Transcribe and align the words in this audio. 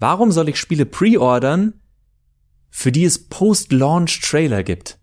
Warum 0.00 0.32
soll 0.32 0.48
ich 0.48 0.58
Spiele 0.58 0.86
pre-ordern, 0.86 1.74
für 2.70 2.90
die 2.90 3.04
es 3.04 3.28
Post-Launch-Trailer 3.28 4.62
gibt? 4.62 4.98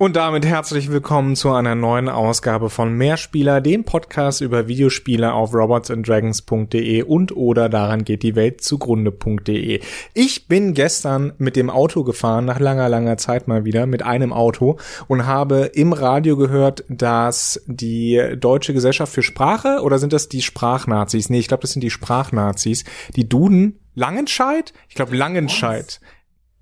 Und 0.00 0.14
damit 0.14 0.46
herzlich 0.46 0.92
willkommen 0.92 1.34
zu 1.34 1.50
einer 1.50 1.74
neuen 1.74 2.08
Ausgabe 2.08 2.70
von 2.70 2.92
Mehrspieler, 2.92 3.60
dem 3.60 3.82
Podcast 3.82 4.40
über 4.40 4.68
Videospiele 4.68 5.32
auf 5.32 5.52
robotsanddragons.de 5.52 7.02
und 7.02 7.34
oder 7.34 7.68
daran 7.68 8.04
geht 8.04 8.22
die 8.22 8.36
Welt 8.36 8.60
zugrunde.de. 8.60 9.80
Ich 10.14 10.46
bin 10.46 10.74
gestern 10.74 11.32
mit 11.38 11.56
dem 11.56 11.68
Auto 11.68 12.04
gefahren, 12.04 12.44
nach 12.44 12.60
langer, 12.60 12.88
langer 12.88 13.16
Zeit 13.16 13.48
mal 13.48 13.64
wieder, 13.64 13.86
mit 13.86 14.04
einem 14.04 14.32
Auto 14.32 14.78
und 15.08 15.26
habe 15.26 15.72
im 15.74 15.92
Radio 15.92 16.36
gehört, 16.36 16.84
dass 16.88 17.60
die 17.66 18.22
Deutsche 18.38 18.74
Gesellschaft 18.74 19.12
für 19.12 19.24
Sprache 19.24 19.80
oder 19.82 19.98
sind 19.98 20.12
das 20.12 20.28
die 20.28 20.42
Sprachnazis? 20.42 21.28
Nee, 21.28 21.40
ich 21.40 21.48
glaube, 21.48 21.62
das 21.62 21.72
sind 21.72 21.82
die 21.82 21.90
Sprachnazis. 21.90 22.84
Die 23.16 23.28
Duden 23.28 23.80
Langenscheid? 23.96 24.72
Ich 24.88 24.94
glaube 24.94 25.16
Langenscheid. 25.16 26.00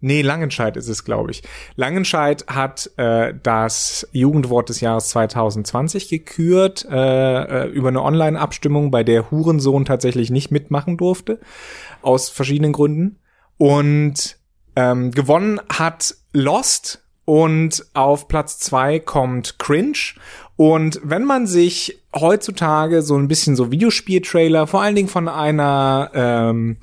Nee, 0.06 0.22
Langenscheid 0.22 0.76
ist 0.76 0.86
es, 0.86 1.02
glaube 1.02 1.32
ich. 1.32 1.42
Langenscheid 1.74 2.46
hat 2.46 2.92
äh, 2.96 3.34
das 3.42 4.06
Jugendwort 4.12 4.68
des 4.68 4.80
Jahres 4.80 5.08
2020 5.08 6.08
gekürt 6.08 6.86
äh, 6.88 7.64
äh, 7.64 7.68
über 7.70 7.88
eine 7.88 8.02
Online-Abstimmung, 8.02 8.92
bei 8.92 9.02
der 9.02 9.32
Hurensohn 9.32 9.84
tatsächlich 9.84 10.30
nicht 10.30 10.52
mitmachen 10.52 10.96
durfte, 10.96 11.40
aus 12.02 12.28
verschiedenen 12.28 12.72
Gründen. 12.72 13.18
Und 13.58 14.38
ähm, 14.76 15.10
gewonnen 15.10 15.60
hat 15.76 16.14
Lost 16.32 17.02
und 17.24 17.84
auf 17.92 18.28
Platz 18.28 18.60
zwei 18.60 19.00
kommt 19.00 19.58
Cringe. 19.58 19.98
Und 20.54 21.00
wenn 21.02 21.24
man 21.24 21.48
sich 21.48 22.00
heutzutage 22.14 23.02
so 23.02 23.16
ein 23.16 23.26
bisschen 23.26 23.56
so 23.56 23.72
Videospieltrailer, 23.72 24.68
vor 24.68 24.82
allen 24.82 24.94
Dingen 24.94 25.08
von 25.08 25.26
einer, 25.26 26.12
ähm, 26.14 26.76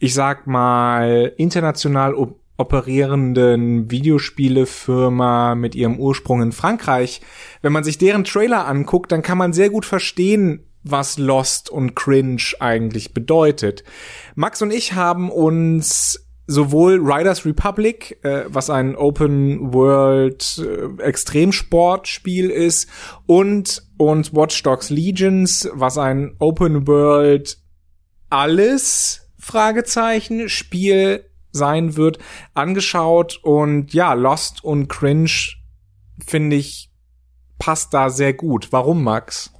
ich 0.00 0.12
sag 0.12 0.48
mal, 0.48 1.32
international 1.36 2.14
operierenden 2.56 3.90
Videospielefirma 3.90 5.54
mit 5.54 5.74
ihrem 5.74 5.98
Ursprung 5.98 6.42
in 6.42 6.52
Frankreich, 6.52 7.20
wenn 7.62 7.72
man 7.72 7.84
sich 7.84 7.98
deren 7.98 8.24
Trailer 8.24 8.66
anguckt, 8.66 9.10
dann 9.12 9.22
kann 9.22 9.38
man 9.38 9.52
sehr 9.52 9.70
gut 9.70 9.84
verstehen, 9.84 10.66
was 10.84 11.18
Lost 11.18 11.70
und 11.70 11.96
Cringe 11.96 12.42
eigentlich 12.60 13.14
bedeutet. 13.14 13.84
Max 14.34 14.62
und 14.62 14.72
ich 14.72 14.92
haben 14.92 15.30
uns 15.30 16.20
sowohl 16.46 17.00
Riders 17.00 17.46
Republic, 17.46 18.18
äh, 18.22 18.44
was 18.48 18.68
ein 18.68 18.94
Open 18.96 19.72
World 19.72 20.58
äh, 20.58 21.02
Extremsportspiel 21.02 22.50
ist, 22.50 22.88
und 23.26 23.82
und 23.96 24.34
Watch 24.34 24.62
Dogs 24.62 24.90
Legions, 24.90 25.68
was 25.72 25.96
ein 25.96 26.36
Open 26.38 26.86
World 26.86 27.58
alles 28.28 29.30
Fragezeichen 29.38 30.48
Spiel 30.48 31.24
sein 31.54 31.96
wird, 31.96 32.18
angeschaut 32.52 33.40
und 33.42 33.94
ja, 33.94 34.12
Lost 34.12 34.62
und 34.62 34.88
Cringe 34.88 35.30
finde 36.26 36.56
ich 36.56 36.90
passt 37.58 37.94
da 37.94 38.10
sehr 38.10 38.34
gut. 38.34 38.68
Warum, 38.72 39.02
Max? 39.02 39.54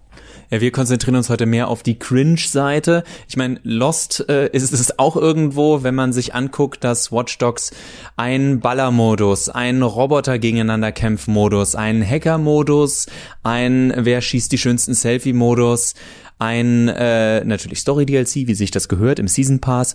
Ja, 0.51 0.61
wir 0.61 0.73
konzentrieren 0.73 1.17
uns 1.17 1.31
heute 1.31 1.47
mehr 1.47 1.69
auf 1.69 1.83
die 1.83 1.99
Cringe-Seite. 1.99 3.03
Ich 3.29 3.37
meine, 3.37 3.61
Lost 3.63 4.29
äh, 4.29 4.49
ist 4.53 4.73
es 4.73 4.99
auch 4.99 5.17
irgendwo, 5.17 5.83
wenn 5.83 5.95
man 5.95 6.13
sich 6.13 6.35
anguckt, 6.35 6.85
dass 6.85 7.11
Watch 7.11 7.39
Dogs 7.39 7.73
ein 8.17 8.61
Ballermodus, 8.61 9.49
ein 9.49 9.83
Roboter 9.83 10.39
gegeneinander 10.39 10.93
kämpfen 10.93 11.33
Modus, 11.33 11.75
ein 11.75 12.09
Hacker-Modus, 12.09 13.07
ein 13.43 13.93
Wer 13.97 14.21
schießt 14.21 14.53
die 14.53 14.59
schönsten 14.59 14.95
Selfie-Modus, 14.95 15.95
ein 16.39 16.89
äh, 16.89 17.45
natürlich 17.45 17.81
Story-DLC, 17.81 18.47
wie 18.47 18.55
sich 18.55 18.71
das 18.71 18.89
gehört, 18.89 19.19
im 19.19 19.29
Season 19.29 19.61
Pass 19.61 19.95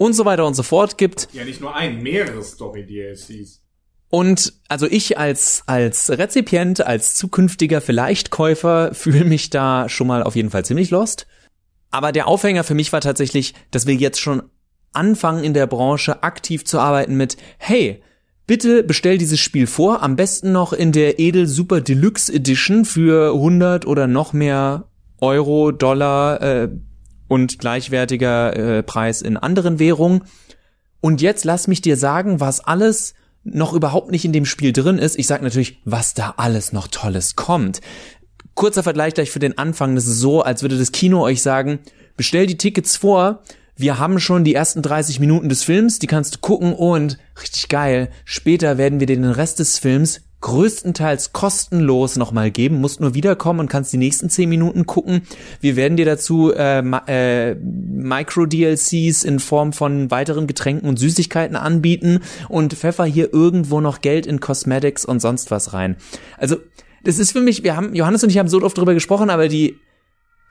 und 0.00 0.14
so 0.14 0.24
weiter 0.24 0.46
und 0.46 0.54
so 0.54 0.62
fort 0.62 0.96
gibt. 0.96 1.28
Ja, 1.34 1.44
nicht 1.44 1.60
nur 1.60 1.76
ein, 1.76 2.02
mehrere 2.02 2.42
Story-DLCs. 2.42 3.60
Und 4.08 4.54
also 4.66 4.86
ich 4.86 5.18
als, 5.18 5.62
als 5.66 6.08
Rezipient, 6.08 6.84
als 6.84 7.16
zukünftiger 7.16 7.82
vielleicht 7.82 8.30
Käufer 8.30 8.94
fühle 8.94 9.24
mich 9.26 9.50
da 9.50 9.90
schon 9.90 10.06
mal 10.06 10.22
auf 10.22 10.36
jeden 10.36 10.48
Fall 10.48 10.64
ziemlich 10.64 10.90
lost. 10.90 11.26
Aber 11.90 12.12
der 12.12 12.28
Aufhänger 12.28 12.64
für 12.64 12.74
mich 12.74 12.94
war 12.94 13.02
tatsächlich, 13.02 13.52
dass 13.72 13.86
wir 13.86 13.94
jetzt 13.94 14.18
schon 14.18 14.44
anfangen 14.94 15.44
in 15.44 15.52
der 15.52 15.66
Branche 15.66 16.22
aktiv 16.22 16.64
zu 16.64 16.78
arbeiten 16.78 17.18
mit, 17.18 17.36
hey, 17.58 18.02
bitte 18.46 18.82
bestell 18.82 19.18
dieses 19.18 19.38
Spiel 19.38 19.66
vor, 19.66 20.02
am 20.02 20.16
besten 20.16 20.50
noch 20.50 20.72
in 20.72 20.92
der 20.92 21.18
Edel 21.18 21.46
Super 21.46 21.82
Deluxe 21.82 22.32
Edition 22.32 22.86
für 22.86 23.34
100 23.34 23.86
oder 23.86 24.06
noch 24.06 24.32
mehr 24.32 24.88
Euro, 25.20 25.72
Dollar, 25.72 26.40
äh, 26.40 26.70
und 27.30 27.60
gleichwertiger 27.60 28.56
äh, 28.56 28.82
Preis 28.82 29.22
in 29.22 29.36
anderen 29.36 29.78
Währungen. 29.78 30.24
Und 31.00 31.22
jetzt 31.22 31.44
lass 31.44 31.68
mich 31.68 31.80
dir 31.80 31.96
sagen, 31.96 32.40
was 32.40 32.58
alles 32.58 33.14
noch 33.44 33.72
überhaupt 33.72 34.10
nicht 34.10 34.24
in 34.24 34.32
dem 34.32 34.44
Spiel 34.44 34.72
drin 34.72 34.98
ist. 34.98 35.16
Ich 35.16 35.28
sag 35.28 35.40
natürlich, 35.40 35.80
was 35.84 36.12
da 36.12 36.34
alles 36.38 36.72
noch 36.72 36.88
Tolles 36.88 37.36
kommt. 37.36 37.80
Kurzer 38.54 38.82
Vergleich 38.82 39.14
gleich 39.14 39.30
für 39.30 39.38
den 39.38 39.56
Anfang. 39.56 39.94
Das 39.94 40.08
ist 40.08 40.18
so, 40.18 40.42
als 40.42 40.62
würde 40.62 40.76
das 40.76 40.90
Kino 40.90 41.22
euch 41.22 41.40
sagen, 41.40 41.78
bestell 42.16 42.48
die 42.48 42.58
Tickets 42.58 42.96
vor. 42.96 43.44
Wir 43.76 44.00
haben 44.00 44.18
schon 44.18 44.42
die 44.42 44.56
ersten 44.56 44.82
30 44.82 45.20
Minuten 45.20 45.48
des 45.48 45.62
Films, 45.62 46.00
die 46.00 46.08
kannst 46.08 46.34
du 46.34 46.38
gucken 46.40 46.72
und 46.74 47.16
richtig 47.40 47.68
geil. 47.68 48.10
Später 48.24 48.76
werden 48.76 48.98
wir 48.98 49.06
dir 49.06 49.16
den 49.16 49.24
Rest 49.24 49.60
des 49.60 49.78
Films 49.78 50.22
größtenteils 50.40 51.32
kostenlos 51.32 52.16
nochmal 52.16 52.50
geben, 52.50 52.80
musst 52.80 53.00
nur 53.00 53.14
wiederkommen 53.14 53.60
und 53.60 53.68
kannst 53.68 53.92
die 53.92 53.98
nächsten 53.98 54.30
zehn 54.30 54.48
Minuten 54.48 54.86
gucken. 54.86 55.22
Wir 55.60 55.76
werden 55.76 55.96
dir 55.96 56.06
dazu 56.06 56.52
äh, 56.52 56.78
äh, 56.78 57.54
Micro-DLCs 57.54 59.24
in 59.24 59.38
Form 59.38 59.72
von 59.72 60.10
weiteren 60.10 60.46
Getränken 60.46 60.88
und 60.88 60.98
Süßigkeiten 60.98 61.56
anbieten 61.56 62.20
und 62.48 62.74
pfeffer 62.74 63.04
hier 63.04 63.32
irgendwo 63.32 63.80
noch 63.80 64.00
Geld 64.00 64.26
in 64.26 64.40
Cosmetics 64.40 65.04
und 65.04 65.20
sonst 65.20 65.50
was 65.50 65.72
rein. 65.72 65.96
Also, 66.38 66.56
das 67.04 67.18
ist 67.18 67.32
für 67.32 67.40
mich, 67.40 67.62
wir 67.62 67.76
haben, 67.76 67.94
Johannes 67.94 68.22
und 68.24 68.30
ich 68.30 68.38
haben 68.38 68.48
so 68.48 68.60
oft 68.62 68.76
drüber 68.76 68.94
gesprochen, 68.94 69.30
aber 69.30 69.48
die, 69.48 69.76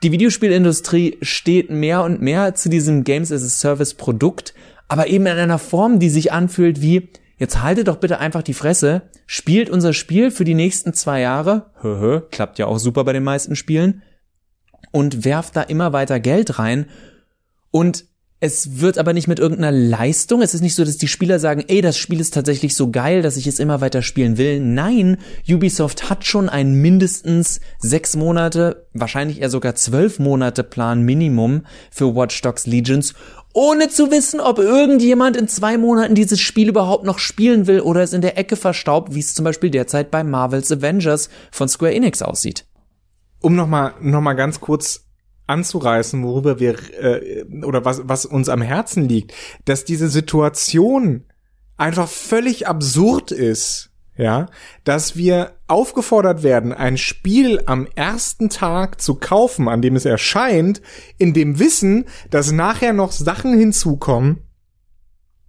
die 0.02 0.12
Videospielindustrie 0.12 1.18
steht 1.22 1.70
mehr 1.70 2.02
und 2.02 2.20
mehr 2.20 2.54
zu 2.54 2.68
diesem 2.68 3.04
Games 3.04 3.30
as 3.30 3.44
a 3.44 3.48
Service 3.48 3.94
Produkt, 3.94 4.54
aber 4.88 5.06
eben 5.06 5.26
in 5.26 5.38
einer 5.38 5.58
Form, 5.58 6.00
die 6.00 6.10
sich 6.10 6.32
anfühlt 6.32 6.80
wie, 6.80 7.08
jetzt 7.40 7.62
haltet 7.62 7.88
doch 7.88 7.96
bitte 7.96 8.18
einfach 8.18 8.42
die 8.42 8.54
Fresse, 8.54 9.02
spielt 9.26 9.68
unser 9.70 9.92
Spiel 9.92 10.30
für 10.30 10.44
die 10.44 10.54
nächsten 10.54 10.94
zwei 10.94 11.20
Jahre, 11.20 11.70
höhö, 11.80 12.20
klappt 12.30 12.60
ja 12.60 12.66
auch 12.66 12.78
super 12.78 13.02
bei 13.02 13.12
den 13.12 13.24
meisten 13.24 13.56
Spielen, 13.56 14.02
und 14.92 15.24
werft 15.24 15.56
da 15.56 15.62
immer 15.62 15.92
weiter 15.92 16.20
Geld 16.20 16.58
rein. 16.58 16.86
Und 17.70 18.04
es 18.40 18.80
wird 18.80 18.96
aber 18.96 19.12
nicht 19.12 19.28
mit 19.28 19.38
irgendeiner 19.38 19.70
Leistung. 19.70 20.40
Es 20.40 20.54
ist 20.54 20.62
nicht 20.62 20.74
so, 20.74 20.84
dass 20.84 20.96
die 20.96 21.08
Spieler 21.08 21.38
sagen, 21.38 21.62
ey, 21.68 21.82
das 21.82 21.98
Spiel 21.98 22.20
ist 22.20 22.32
tatsächlich 22.32 22.74
so 22.74 22.90
geil, 22.90 23.20
dass 23.20 23.36
ich 23.36 23.46
es 23.46 23.58
immer 23.58 23.82
weiter 23.82 24.00
spielen 24.00 24.38
will. 24.38 24.60
Nein, 24.60 25.18
Ubisoft 25.48 26.08
hat 26.08 26.24
schon 26.24 26.48
einen 26.48 26.74
mindestens 26.80 27.60
sechs 27.78 28.16
Monate, 28.16 28.86
wahrscheinlich 28.94 29.42
eher 29.42 29.50
sogar 29.50 29.74
zwölf 29.74 30.18
Monate 30.18 30.64
Plan 30.64 31.02
Minimum 31.02 31.66
für 31.90 32.16
Watch 32.16 32.40
Dogs 32.40 32.66
Legions 32.66 33.14
ohne 33.52 33.88
zu 33.88 34.10
wissen, 34.10 34.40
ob 34.40 34.58
irgendjemand 34.58 35.36
in 35.36 35.48
zwei 35.48 35.76
Monaten 35.76 36.14
dieses 36.14 36.40
Spiel 36.40 36.68
überhaupt 36.68 37.04
noch 37.04 37.18
spielen 37.18 37.66
will 37.66 37.80
oder 37.80 38.02
es 38.02 38.12
in 38.12 38.20
der 38.20 38.38
Ecke 38.38 38.56
verstaubt, 38.56 39.14
wie 39.14 39.20
es 39.20 39.34
zum 39.34 39.44
Beispiel 39.44 39.70
derzeit 39.70 40.10
bei 40.10 40.22
Marvel's 40.22 40.70
Avengers 40.70 41.28
von 41.50 41.68
Square 41.68 41.94
Enix 41.94 42.22
aussieht. 42.22 42.66
Um 43.40 43.56
nochmal 43.56 43.94
noch 44.00 44.20
mal 44.20 44.34
ganz 44.34 44.60
kurz 44.60 45.06
anzureißen, 45.46 46.22
worüber 46.22 46.60
wir 46.60 46.76
äh, 47.02 47.44
oder 47.64 47.84
was, 47.84 48.02
was 48.04 48.24
uns 48.24 48.48
am 48.48 48.62
Herzen 48.62 49.08
liegt, 49.08 49.34
dass 49.64 49.84
diese 49.84 50.08
Situation 50.08 51.24
einfach 51.76 52.08
völlig 52.08 52.68
absurd 52.68 53.32
ist 53.32 53.89
ja, 54.20 54.46
dass 54.84 55.16
wir 55.16 55.52
aufgefordert 55.66 56.42
werden, 56.42 56.74
ein 56.74 56.98
Spiel 56.98 57.62
am 57.64 57.88
ersten 57.94 58.50
Tag 58.50 59.00
zu 59.00 59.14
kaufen, 59.14 59.66
an 59.66 59.80
dem 59.80 59.96
es 59.96 60.04
erscheint, 60.04 60.82
in 61.16 61.32
dem 61.32 61.58
Wissen, 61.58 62.04
dass 62.28 62.52
nachher 62.52 62.92
noch 62.92 63.12
Sachen 63.12 63.58
hinzukommen, 63.58 64.42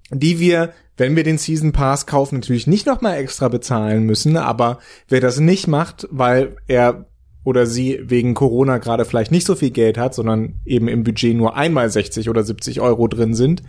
die 0.10 0.40
wir, 0.40 0.72
wenn 0.96 1.18
wir 1.18 1.24
den 1.24 1.38
Season 1.38 1.74
Pass 1.74 2.06
kaufen, 2.06 2.36
natürlich 2.36 2.66
nicht 2.66 2.86
nochmal 2.86 3.18
extra 3.18 3.50
bezahlen 3.50 4.04
müssen, 4.04 4.38
aber 4.38 4.80
wer 5.10 5.20
das 5.20 5.40
nicht 5.40 5.68
macht, 5.68 6.08
weil 6.10 6.56
er 6.68 7.08
oder 7.44 7.66
sie 7.66 8.00
wegen 8.04 8.36
Corona 8.36 8.78
gerade 8.78 9.04
vielleicht 9.04 9.32
nicht 9.32 9.48
so 9.48 9.56
viel 9.56 9.72
Geld 9.72 9.98
hat, 9.98 10.14
sondern 10.14 10.62
eben 10.64 10.88
im 10.88 11.04
Budget 11.04 11.36
nur 11.36 11.58
einmal 11.58 11.90
60 11.90 12.30
oder 12.30 12.44
70 12.44 12.82
Euro 12.82 13.08
drin 13.08 13.34
sind, 13.34 13.64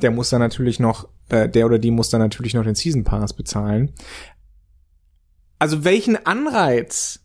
der 0.00 0.10
muss 0.12 0.30
dann 0.30 0.40
natürlich 0.40 0.78
noch, 0.78 1.08
äh, 1.28 1.48
der 1.48 1.66
oder 1.66 1.78
die 1.78 1.90
muss 1.90 2.08
dann 2.08 2.20
natürlich 2.20 2.54
noch 2.54 2.64
den 2.64 2.76
Season 2.76 3.04
Pass 3.04 3.32
bezahlen 3.32 3.92
also 5.58 5.84
welchen 5.84 6.26
Anreiz 6.26 7.20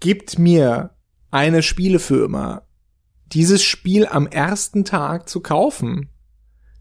gibt 0.00 0.38
mir 0.38 0.90
eine 1.30 1.62
Spielefirma, 1.62 2.62
dieses 3.26 3.62
Spiel 3.62 4.06
am 4.06 4.26
ersten 4.26 4.84
Tag 4.84 5.28
zu 5.28 5.40
kaufen. 5.40 6.08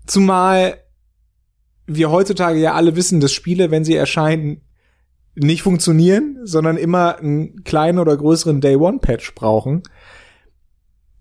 Zumal 0.05 0.77
wir 1.88 2.11
heutzutage 2.11 2.59
ja 2.59 2.73
alle 2.73 2.95
wissen, 2.95 3.19
dass 3.19 3.31
Spiele, 3.31 3.71
wenn 3.71 3.85
sie 3.85 3.95
erscheinen, 3.95 4.61
nicht 5.35 5.61
funktionieren, 5.61 6.39
sondern 6.44 6.77
immer 6.77 7.17
einen 7.17 7.63
kleinen 7.63 7.99
oder 7.99 8.17
größeren 8.17 8.59
Day-One-Patch 8.59 9.35
brauchen. 9.35 9.83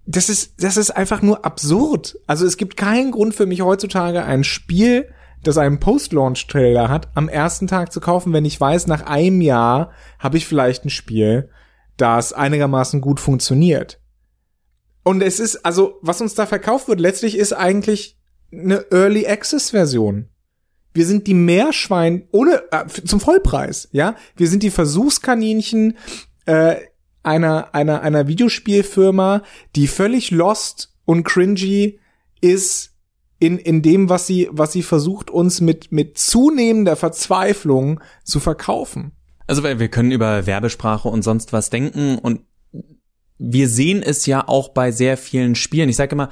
Das 0.07 0.29
ist, 0.29 0.63
das 0.63 0.77
ist 0.77 0.91
einfach 0.91 1.23
nur 1.23 1.45
absurd. 1.45 2.19
Also 2.27 2.47
es 2.47 2.57
gibt 2.57 2.77
keinen 2.77 3.13
Grund 3.13 3.35
für 3.35 3.47
mich 3.47 3.63
heutzutage 3.63 4.25
ein 4.25 4.45
Spiel, 4.45 5.09
das 5.43 5.59
einen 5.59 5.81
Post-Launch-Trailer 5.81 6.89
hat, 6.89 7.09
am 7.15 7.29
ersten 7.29 7.67
Tag 7.67 7.93
zu 7.93 8.01
kaufen, 8.01 8.33
wenn 8.33 8.45
ich 8.45 8.61
weiß, 8.61 8.87
nach 8.87 9.03
einem 9.03 9.41
Jahr 9.41 9.93
habe 10.19 10.37
ich 10.37 10.47
vielleicht 10.47 10.85
ein 10.85 10.91
Spiel, 10.91 11.51
das 11.97 12.33
einigermaßen 12.33 13.01
gut 13.01 13.21
funktioniert. 13.21 14.01
Und 15.03 15.23
es 15.23 15.39
ist, 15.39 15.65
also, 15.65 15.99
was 16.03 16.21
uns 16.21 16.35
da 16.35 16.47
verkauft 16.47 16.89
wird, 16.89 16.99
letztlich 16.99 17.37
ist 17.37 17.53
eigentlich 17.53 18.19
eine 18.53 18.87
Early 18.91 19.27
Access 19.27 19.71
Version. 19.71 20.29
Wir 20.95 21.07
sind 21.07 21.27
die 21.27 21.35
Meerschwein 21.35 22.27
ohne 22.33 22.63
äh, 22.73 22.87
zum 22.87 23.21
Vollpreis, 23.21 23.89
ja. 23.93 24.17
Wir 24.35 24.49
sind 24.49 24.63
die 24.63 24.71
Versuchskaninchen 24.71 25.99
äh, 26.47 26.77
einer 27.23 27.75
einer 27.75 28.01
einer 28.01 28.29
Videospielfirma, 28.29 29.43
die 29.75 29.89
völlig 29.89 30.31
lost 30.31 30.97
und 31.05 31.25
cringy 31.25 32.01
ist 32.41 32.96
in 33.39 33.59
in 33.59 33.83
dem, 33.83 34.09
was 34.09 34.27
sie 34.27 34.49
was 34.51 34.73
sie 34.73 34.83
versucht 34.83 35.31
uns 35.31 35.61
mit 35.61 35.93
mit 35.93 36.19
zunehmender 36.19 36.97
Verzweiflung 36.97 38.01
zu 38.25 38.41
verkaufen. 38.41 39.13
Also 39.47 39.63
weil 39.63 39.79
wir 39.79 39.89
können 39.89 40.11
über 40.11 40.47
Werbesprache 40.47 41.09
und 41.09 41.23
sonst 41.23 41.53
was 41.53 41.71
denken 41.71 42.19
und 42.19 42.41
wir 43.39 43.69
sehen 43.69 44.03
es 44.03 44.27
ja 44.27 44.49
auch 44.49 44.71
bei 44.71 44.93
sehr 44.93 45.17
vielen 45.17 45.55
Spielen. 45.55 45.89
Ich 45.89 45.97
sage 45.97 46.13
immer, 46.13 46.31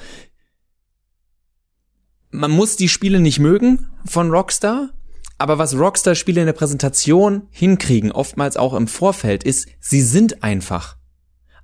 man 2.30 2.50
muss 2.50 2.76
die 2.76 2.88
Spiele 2.88 3.20
nicht 3.20 3.38
mögen 3.38 3.86
von 4.06 4.30
Rockstar, 4.30 4.90
aber 5.38 5.58
was 5.58 5.76
Rockstar-Spiele 5.76 6.40
in 6.40 6.46
der 6.46 6.52
Präsentation 6.52 7.48
hinkriegen, 7.50 8.10
oftmals 8.10 8.56
auch 8.56 8.74
im 8.74 8.88
Vorfeld, 8.88 9.44
ist, 9.44 9.68
sie 9.80 10.00
sind 10.00 10.42
einfach. 10.42 10.96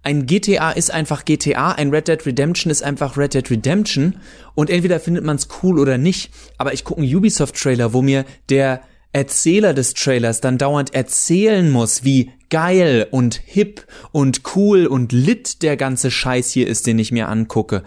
Ein 0.03 0.25
GTA 0.25 0.71
ist 0.71 0.91
einfach 0.91 1.27
GTA, 1.27 1.73
ein 1.73 1.91
Red 1.91 2.09
Dead 2.09 2.25
Redemption 2.25 2.71
ist 2.71 2.83
einfach 2.83 3.19
Red 3.19 3.35
Dead 3.35 3.51
Redemption. 3.51 4.17
Und 4.55 4.71
entweder 4.71 4.99
findet 4.99 5.25
man 5.25 5.37
es 5.37 5.49
cool 5.63 5.79
oder 5.79 5.99
nicht, 5.99 6.31
aber 6.57 6.73
ich 6.73 6.85
gucke 6.85 7.03
einen 7.03 7.15
Ubisoft-Trailer, 7.15 7.93
wo 7.93 8.01
mir 8.01 8.25
der 8.49 8.81
Erzähler 9.13 9.75
des 9.75 9.95
Trailers 9.95 10.41
dann 10.41 10.57
dauernd 10.57 10.95
erzählen 10.95 11.71
muss, 11.71 12.05
wie 12.05 12.31
geil 12.49 13.07
und 13.11 13.41
hip 13.45 13.87
und 14.13 14.43
cool 14.55 14.87
und 14.87 15.13
lit 15.13 15.63
der 15.63 15.77
ganze 15.77 16.11
Scheiß 16.11 16.51
hier 16.51 16.67
ist, 16.67 16.87
den 16.87 16.99
ich 16.99 17.13
mir 17.13 17.29
angucke. 17.29 17.83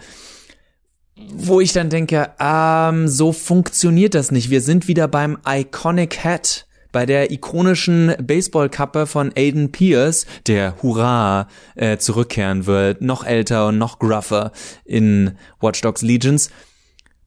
Wo 1.16 1.60
ich 1.60 1.72
dann 1.72 1.90
denke, 1.90 2.30
ähm, 2.38 3.08
so 3.08 3.32
funktioniert 3.32 4.14
das 4.14 4.30
nicht. 4.30 4.50
Wir 4.50 4.60
sind 4.60 4.86
wieder 4.86 5.08
beim 5.08 5.38
Iconic 5.46 6.24
Hat, 6.24 6.63
bei 6.94 7.06
der 7.06 7.32
ikonischen 7.32 8.14
Baseballkappe 8.22 9.06
von 9.06 9.32
Aiden 9.36 9.72
Pierce, 9.72 10.26
der 10.46 10.80
Hurra 10.80 11.48
äh, 11.74 11.98
zurückkehren 11.98 12.66
wird, 12.66 13.02
noch 13.02 13.26
älter 13.26 13.66
und 13.66 13.78
noch 13.78 13.98
gruffer 13.98 14.52
in 14.84 15.36
Watch 15.60 15.80
Dogs 15.80 16.02
Legions. 16.02 16.50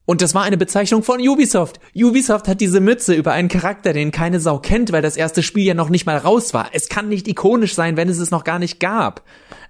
Und 0.06 0.22
das 0.22 0.34
war 0.34 0.42
eine 0.42 0.56
Bezeichnung 0.56 1.02
von 1.02 1.20
Ubisoft. 1.20 1.80
Ubisoft 1.94 2.48
hat 2.48 2.62
diese 2.62 2.80
Mütze 2.80 3.12
über 3.12 3.32
einen 3.32 3.48
Charakter, 3.48 3.92
den 3.92 4.10
keine 4.10 4.40
Sau 4.40 4.58
kennt, 4.58 4.90
weil 4.90 5.02
das 5.02 5.18
erste 5.18 5.42
Spiel 5.42 5.64
ja 5.64 5.74
noch 5.74 5.90
nicht 5.90 6.06
mal 6.06 6.16
raus 6.16 6.54
war. 6.54 6.70
Es 6.72 6.88
kann 6.88 7.10
nicht 7.10 7.28
ikonisch 7.28 7.74
sein, 7.74 7.98
wenn 7.98 8.08
es 8.08 8.16
es 8.18 8.30
noch 8.30 8.44
gar 8.44 8.58
nicht 8.58 8.80
gab. 8.80 9.22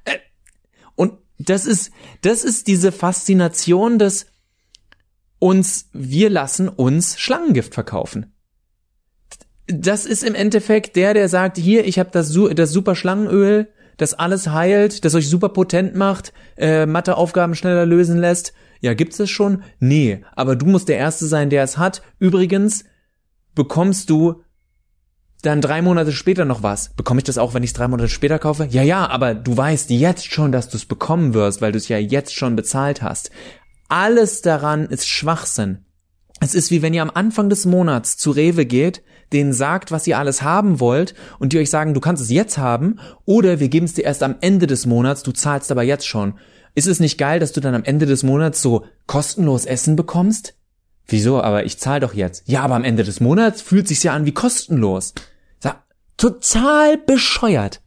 Äh, 0.05 0.19
und 0.95 1.15
das 1.41 1.67
ist, 1.67 1.91
das 2.23 2.45
ist 2.45 2.69
diese 2.69 2.93
Faszination 2.93 3.99
des 3.99 4.27
uns, 5.41 5.89
wir 5.93 6.31
lassen 6.31 6.69
uns 6.69 7.19
Schlangengift 7.19 7.75
verkaufen. 7.75 8.33
Das 9.69 10.07
ist 10.07 10.25
im 10.25 10.35
Endeffekt 10.35 10.97
der, 10.97 11.15
der 11.15 11.29
sagt, 11.29 11.59
hier, 11.59 11.87
ich 11.87 11.99
habe 11.99 12.11
das, 12.11 12.37
das 12.55 12.71
super 12.73 12.95
Schlangenöl, 12.95 13.69
das 13.99 14.15
alles 14.15 14.49
heilt, 14.49 15.05
das 15.05 15.15
euch 15.15 15.29
super 15.29 15.51
potent 15.51 15.95
macht, 15.95 16.33
äh, 16.57 16.87
Matheaufgaben 16.87 17.55
schneller 17.55 17.85
lösen 17.85 18.19
lässt. 18.19 18.55
Ja, 18.81 18.95
gibt's 18.95 19.19
das 19.19 19.29
schon? 19.29 19.63
Nee, 19.79 20.25
aber 20.35 20.57
du 20.57 20.67
musst 20.67 20.89
der 20.89 20.99
Erste 20.99 21.27
sein, 21.27 21.51
der 21.51 21.65
es 21.65 21.79
hat. 21.79 22.03
Übrigens 22.19 22.85
bekommst 23.55 24.09
du 24.09 24.43
dann 25.43 25.61
drei 25.61 25.83
Monate 25.83 26.13
später 26.13 26.45
noch 26.45 26.63
was. 26.63 26.95
Bekomme 26.95 27.19
ich 27.19 27.25
das 27.25 27.39
auch, 27.39 27.55
wenn 27.55 27.63
ich 27.63 27.71
es 27.71 27.75
drei 27.75 27.89
Monate 27.89 28.09
später 28.09 28.39
kaufe? 28.39 28.67
Ja, 28.71 28.83
ja, 28.83 29.09
aber 29.09 29.35
du 29.35 29.57
weißt 29.57 29.91
jetzt 29.91 30.33
schon, 30.33 30.53
dass 30.53 30.69
du 30.69 30.77
es 30.77 30.87
bekommen 30.87 31.35
wirst, 31.35 31.61
weil 31.61 31.73
du 31.73 31.79
es 31.79 31.89
ja 31.89 31.99
jetzt 31.99 32.35
schon 32.35 32.57
bezahlt 32.57 33.03
hast. 33.03 33.31
Alles 33.89 34.43
daran 34.43 34.87
ist 34.87 35.09
Schwachsinn. 35.09 35.85
Es 36.41 36.55
ist 36.55 36.71
wie 36.71 36.83
wenn 36.83 36.95
ihr 36.95 37.03
am 37.03 37.11
Anfang 37.11 37.51
des 37.51 37.67
Monats 37.67 38.17
zu 38.17 38.31
Rewe 38.31 38.65
geht, 38.65 39.03
denen 39.33 39.53
sagt, 39.53 39.91
was 39.93 40.07
ihr 40.07 40.19
alles 40.19 40.43
haben 40.43 40.81
wollt 40.81 41.15
und 41.39 41.53
die 41.53 41.59
euch 41.59 41.71
sagen, 41.71 41.95
du 41.95 42.01
kannst 42.01 42.23
es 42.23 42.31
jetzt 42.31 42.59
haben 42.59 42.99
oder 43.25 43.61
wir 43.61 43.69
geben 43.69 43.87
es 43.87 43.95
dir 43.95 44.05
erst 44.05 44.23
am 44.23 44.37
Ende 44.41 44.67
des 44.67 44.87
Monats, 44.87 45.23
du 45.23 45.33
zahlst 45.33 45.71
aber 45.71 45.83
jetzt 45.83 46.07
schon. 46.07 46.35
Ist 46.75 46.87
es 46.87 47.01
nicht 47.01 47.19
geil, 47.19 47.41
dass 47.41 47.53
du 47.53 47.61
dann 47.61 47.75
am 47.75 47.85
Ende 47.85 48.07
des 48.07 48.23
Monats 48.23 48.63
so 48.63 48.85
kostenlos 49.07 49.65
Essen 49.65 49.97
bekommst? 49.97 50.55
Wieso? 51.07 51.43
Aber 51.43 51.65
ich 51.65 51.79
zahle 51.79 52.01
doch 52.01 52.15
jetzt. 52.15 52.43
Ja, 52.47 52.63
aber 52.63 52.75
am 52.75 52.85
Ende 52.85 53.03
des 53.05 53.21
Monats 53.21 53.63
fühlt 53.63 53.89
sich's 53.89 54.03
ja 54.03 54.13
an 54.13 54.27
wie 54.27 54.33
kostenlos. 54.33 55.15
Total 56.19 56.99
bescheuert. 56.99 57.81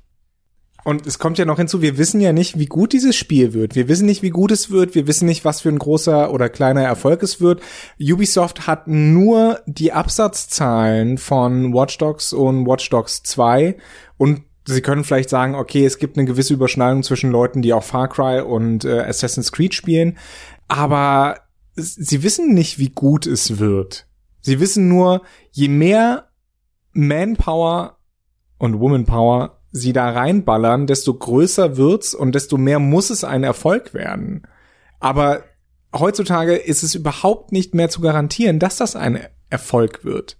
Und 0.83 1.05
es 1.05 1.19
kommt 1.19 1.37
ja 1.37 1.45
noch 1.45 1.57
hinzu, 1.57 1.81
wir 1.81 1.97
wissen 1.97 2.21
ja 2.21 2.33
nicht, 2.33 2.57
wie 2.57 2.65
gut 2.65 2.93
dieses 2.93 3.15
Spiel 3.15 3.53
wird. 3.53 3.75
Wir 3.75 3.87
wissen 3.87 4.05
nicht, 4.05 4.23
wie 4.23 4.31
gut 4.31 4.51
es 4.51 4.71
wird. 4.71 4.95
Wir 4.95 5.05
wissen 5.05 5.27
nicht, 5.27 5.45
was 5.45 5.61
für 5.61 5.69
ein 5.69 5.77
großer 5.77 6.33
oder 6.33 6.49
kleiner 6.49 6.81
Erfolg 6.81 7.21
es 7.21 7.39
wird. 7.39 7.61
Ubisoft 7.99 8.65
hat 8.65 8.87
nur 8.87 9.59
die 9.67 9.91
Absatzzahlen 9.91 11.17
von 11.17 11.73
Watch 11.73 11.97
Dogs 11.99 12.33
und 12.33 12.65
Watch 12.65 12.89
Dogs 12.89 13.23
2 13.23 13.77
und 14.17 14.43
Sie 14.63 14.81
können 14.81 15.03
vielleicht 15.03 15.31
sagen, 15.31 15.55
okay, 15.55 15.85
es 15.85 15.97
gibt 15.97 16.17
eine 16.17 16.27
gewisse 16.27 16.53
Überschneidung 16.53 17.01
zwischen 17.01 17.31
Leuten, 17.31 17.63
die 17.63 17.73
auch 17.73 17.83
Far 17.83 18.07
Cry 18.07 18.41
und 18.41 18.85
äh, 18.85 18.99
Assassin's 18.99 19.51
Creed 19.51 19.73
spielen, 19.73 20.19
aber 20.67 21.39
sie 21.75 22.21
wissen 22.21 22.53
nicht, 22.53 22.77
wie 22.77 22.89
gut 22.89 23.25
es 23.25 23.57
wird. 23.57 24.07
Sie 24.41 24.59
wissen 24.59 24.87
nur, 24.87 25.23
je 25.51 25.67
mehr 25.67 26.29
Manpower 26.93 27.97
und 28.59 28.79
Womanpower 28.79 29.60
sie 29.71 29.93
da 29.93 30.09
reinballern, 30.09 30.87
desto 30.87 31.13
größer 31.13 31.77
wird's 31.77 32.13
und 32.13 32.35
desto 32.35 32.57
mehr 32.57 32.79
muss 32.79 33.09
es 33.09 33.23
ein 33.23 33.43
Erfolg 33.43 33.93
werden. 33.93 34.43
Aber 34.99 35.43
heutzutage 35.93 36.55
ist 36.55 36.83
es 36.83 36.95
überhaupt 36.95 37.51
nicht 37.51 37.73
mehr 37.73 37.89
zu 37.89 38.01
garantieren, 38.01 38.59
dass 38.59 38.77
das 38.77 38.95
ein 38.95 39.19
Erfolg 39.49 40.03
wird. 40.03 40.37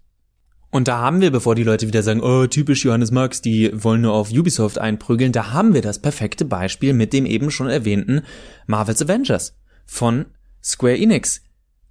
Und 0.70 0.88
da 0.88 1.00
haben 1.00 1.20
wir, 1.20 1.32
bevor 1.32 1.54
die 1.54 1.64
Leute 1.64 1.88
wieder 1.88 2.02
sagen, 2.02 2.22
oh, 2.22 2.48
typisch 2.48 2.86
Johannes 2.86 3.12
Marx, 3.12 3.42
die 3.42 3.72
wollen 3.74 4.02
nur 4.02 4.14
auf 4.14 4.32
Ubisoft 4.32 4.80
einprügeln, 4.80 5.34
da 5.34 5.52
haben 5.52 5.74
wir 5.74 5.82
das 5.82 6.00
perfekte 6.00 6.46
Beispiel 6.46 6.94
mit 6.94 7.12
dem 7.12 7.26
eben 7.26 7.52
schon 7.52 7.68
erwähnten 7.68 8.22
Marvel's 8.68 9.02
Avengers 9.02 9.58
von 9.86 10.28
Square 10.64 10.98
Enix. 10.98 11.42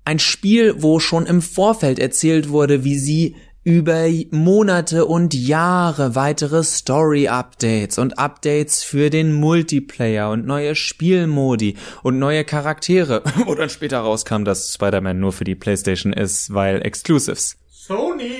Ein 0.05 0.19
Spiel, 0.19 0.83
wo 0.83 0.99
schon 0.99 1.27
im 1.27 1.43
Vorfeld 1.43 1.99
erzählt 1.99 2.49
wurde, 2.49 2.83
wie 2.83 2.99
sie 2.99 3.37
über 3.63 4.09
Monate 4.31 5.05
und 5.05 5.35
Jahre 5.35 6.15
weitere 6.15 6.65
Story-Updates 6.65 7.99
und 7.99 8.19
Updates 8.19 8.83
für 8.83 9.11
den 9.11 9.33
Multiplayer 9.33 10.31
und 10.31 10.47
neue 10.47 10.75
Spielmodi 10.75 11.77
und 12.03 12.19
neue 12.19 12.45
Charaktere. 12.45 13.23
Wo 13.45 13.55
dann 13.55 13.69
später 13.69 14.01
rauskam, 14.01 14.45
dass 14.45 14.73
Spider-Man 14.73 15.21
nur 15.21 15.33
für 15.33 15.45
die 15.45 15.55
PlayStation 15.55 16.13
ist, 16.13 16.55
weil 16.55 16.85
Exclusives. 16.85 17.57
Sony! 17.71 18.33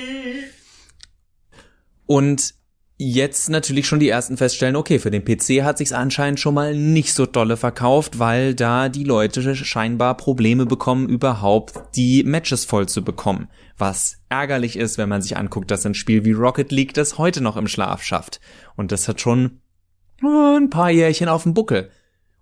Und 2.07 2.53
jetzt 3.01 3.49
natürlich 3.49 3.87
schon 3.87 3.99
die 3.99 4.09
ersten 4.09 4.37
feststellen, 4.37 4.75
okay, 4.75 4.99
für 4.99 5.09
den 5.09 5.25
PC 5.25 5.63
hat 5.63 5.79
sich's 5.79 5.91
anscheinend 5.91 6.39
schon 6.39 6.53
mal 6.53 6.75
nicht 6.75 7.15
so 7.15 7.25
dolle 7.25 7.57
verkauft, 7.57 8.19
weil 8.19 8.53
da 8.53 8.89
die 8.89 9.03
Leute 9.03 9.55
scheinbar 9.55 10.15
Probleme 10.15 10.67
bekommen, 10.67 11.09
überhaupt 11.09 11.95
die 11.95 12.23
Matches 12.23 12.63
voll 12.63 12.87
zu 12.87 13.03
bekommen. 13.03 13.47
Was 13.75 14.17
ärgerlich 14.29 14.77
ist, 14.77 14.99
wenn 14.99 15.09
man 15.09 15.23
sich 15.23 15.35
anguckt, 15.35 15.71
dass 15.71 15.85
ein 15.85 15.95
Spiel 15.95 16.25
wie 16.25 16.33
Rocket 16.33 16.71
League 16.71 16.93
das 16.93 17.17
heute 17.17 17.41
noch 17.41 17.57
im 17.57 17.67
Schlaf 17.67 18.03
schafft. 18.03 18.39
Und 18.75 18.91
das 18.91 19.07
hat 19.07 19.19
schon 19.19 19.61
ein 20.21 20.69
paar 20.69 20.91
Jährchen 20.91 21.27
auf 21.27 21.43
dem 21.43 21.55
Buckel. 21.55 21.89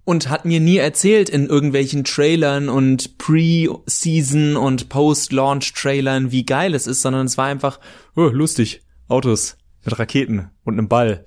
Und 0.03 0.29
hat 0.29 0.43
mir 0.43 0.59
nie 0.59 0.77
erzählt 0.77 1.29
in 1.29 1.47
irgendwelchen 1.47 2.03
Trailern 2.03 2.67
und 2.67 3.17
Pre-Season 3.17 4.57
und 4.57 4.89
Post-Launch-Trailern, 4.89 6.31
wie 6.31 6.45
geil 6.45 6.73
es 6.73 6.85
ist, 6.87 7.01
sondern 7.01 7.27
es 7.27 7.37
war 7.37 7.45
einfach, 7.45 7.79
oh, 8.15 8.23
lustig, 8.23 8.81
Autos, 9.07 9.58
mit 9.83 9.97
Raketen 9.97 10.49
und 10.63 10.73
einem 10.73 10.87
Ball. 10.87 11.25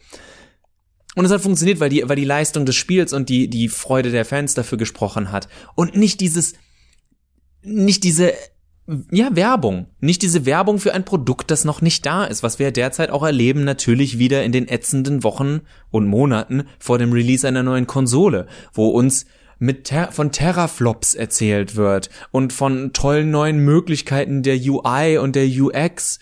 Und 1.15 1.25
es 1.25 1.31
hat 1.31 1.43
funktioniert, 1.43 1.81
weil 1.81 1.91
die, 1.91 2.09
weil 2.09 2.17
die 2.17 2.25
Leistung 2.25 2.65
des 2.65 2.77
Spiels 2.77 3.13
und 3.13 3.29
die, 3.29 3.49
die 3.49 3.69
Freude 3.69 4.11
der 4.11 4.25
Fans 4.25 4.55
dafür 4.55 4.79
gesprochen 4.79 5.31
hat. 5.31 5.49
Und 5.75 5.95
nicht 5.97 6.21
dieses, 6.21 6.55
nicht 7.63 8.03
diese, 8.05 8.33
ja, 9.11 9.35
Werbung. 9.35 9.87
Nicht 10.01 10.23
diese 10.23 10.45
Werbung 10.47 10.79
für 10.79 10.95
ein 10.95 11.05
Produkt, 11.05 11.51
das 11.51 11.65
noch 11.65 11.83
nicht 11.83 12.05
da 12.07 12.25
ist, 12.25 12.43
was 12.43 12.59
wir 12.59 12.73
derzeit 12.73 13.11
auch 13.11 13.23
erleben, 13.23 13.65
natürlich 13.65 14.19
wieder 14.19 14.43
in 14.43 14.53
den 14.53 14.69
ätzenden 14.69 15.23
Wochen 15.23 15.61
und 15.91 16.07
Monaten 16.07 16.65
vor 16.79 16.99
dem 16.99 17.13
Release 17.13 17.47
einer 17.47 17.63
neuen 17.63 17.87
Konsole, 17.87 18.47
wo 18.73 18.89
uns 18.89 19.27
mit 19.59 19.85
ter 19.85 20.11
von 20.11 20.33
Terraflops 20.33 21.15
erzählt 21.15 21.77
wird 21.77 22.11
und 22.33 22.53
von 22.53 22.93
tollen 22.93 23.31
neuen 23.31 23.59
Möglichkeiten 23.59 24.43
der 24.43 24.57
UI 24.57 25.19
und 25.19 25.37
der 25.37 25.47
UX. 25.47 26.19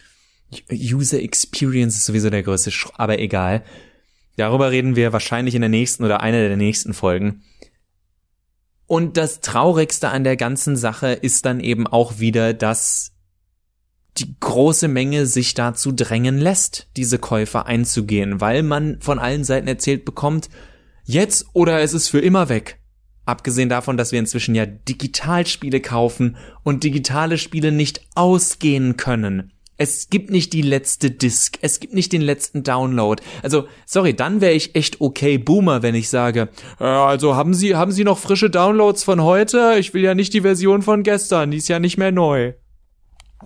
User 0.72 1.20
Experience 1.20 1.96
ist 1.96 2.06
sowieso 2.06 2.30
der 2.30 2.42
größte 2.42 2.70
Sch 2.70 2.88
aber 2.96 3.18
egal. 3.18 3.64
Darüber 4.36 4.70
reden 4.70 4.96
wir 4.96 5.12
wahrscheinlich 5.12 5.54
in 5.54 5.60
der 5.60 5.68
nächsten 5.68 6.04
oder 6.04 6.20
einer 6.20 6.38
der 6.38 6.56
nächsten 6.56 6.94
Folgen. 6.94 7.42
Und 8.86 9.16
das 9.16 9.40
Traurigste 9.40 10.08
an 10.08 10.24
der 10.24 10.36
ganzen 10.36 10.76
Sache 10.76 11.12
ist 11.12 11.44
dann 11.44 11.60
eben 11.60 11.86
auch 11.86 12.18
wieder, 12.18 12.54
dass 12.54 13.12
die 14.18 14.34
große 14.40 14.88
Menge 14.88 15.26
sich 15.26 15.54
dazu 15.54 15.92
drängen 15.92 16.38
lässt, 16.38 16.88
diese 16.96 17.18
Käufer 17.18 17.66
einzugehen, 17.66 18.40
weil 18.40 18.62
man 18.62 19.00
von 19.00 19.18
allen 19.18 19.44
Seiten 19.44 19.68
erzählt 19.68 20.04
bekommt, 20.04 20.48
jetzt 21.04 21.46
oder 21.52 21.80
es 21.80 21.94
ist 21.94 22.08
für 22.08 22.18
immer 22.18 22.48
weg. 22.48 22.80
Abgesehen 23.26 23.68
davon, 23.68 23.96
dass 23.96 24.10
wir 24.10 24.18
inzwischen 24.18 24.54
ja 24.54 24.66
Digitalspiele 24.66 25.80
kaufen 25.80 26.36
und 26.64 26.82
digitale 26.82 27.38
Spiele 27.38 27.70
nicht 27.70 28.00
ausgehen 28.16 28.96
können. 28.96 29.52
Es 29.82 30.10
gibt 30.10 30.30
nicht 30.30 30.52
die 30.52 30.60
letzte 30.60 31.10
Disc, 31.10 31.56
es 31.62 31.80
gibt 31.80 31.94
nicht 31.94 32.12
den 32.12 32.20
letzten 32.20 32.62
Download. 32.62 33.22
Also, 33.42 33.64
sorry, 33.86 34.12
dann 34.12 34.42
wäre 34.42 34.52
ich 34.52 34.74
echt 34.76 35.00
okay 35.00 35.38
Boomer, 35.38 35.80
wenn 35.82 35.94
ich 35.94 36.10
sage, 36.10 36.50
äh, 36.78 36.84
also 36.84 37.34
haben 37.34 37.54
Sie, 37.54 37.74
haben 37.74 37.90
Sie 37.90 38.04
noch 38.04 38.18
frische 38.18 38.50
Downloads 38.50 39.04
von 39.04 39.22
heute? 39.22 39.76
Ich 39.78 39.94
will 39.94 40.02
ja 40.02 40.14
nicht 40.14 40.34
die 40.34 40.42
Version 40.42 40.82
von 40.82 41.02
gestern, 41.02 41.50
die 41.50 41.56
ist 41.56 41.68
ja 41.68 41.78
nicht 41.78 41.96
mehr 41.96 42.12
neu. 42.12 42.52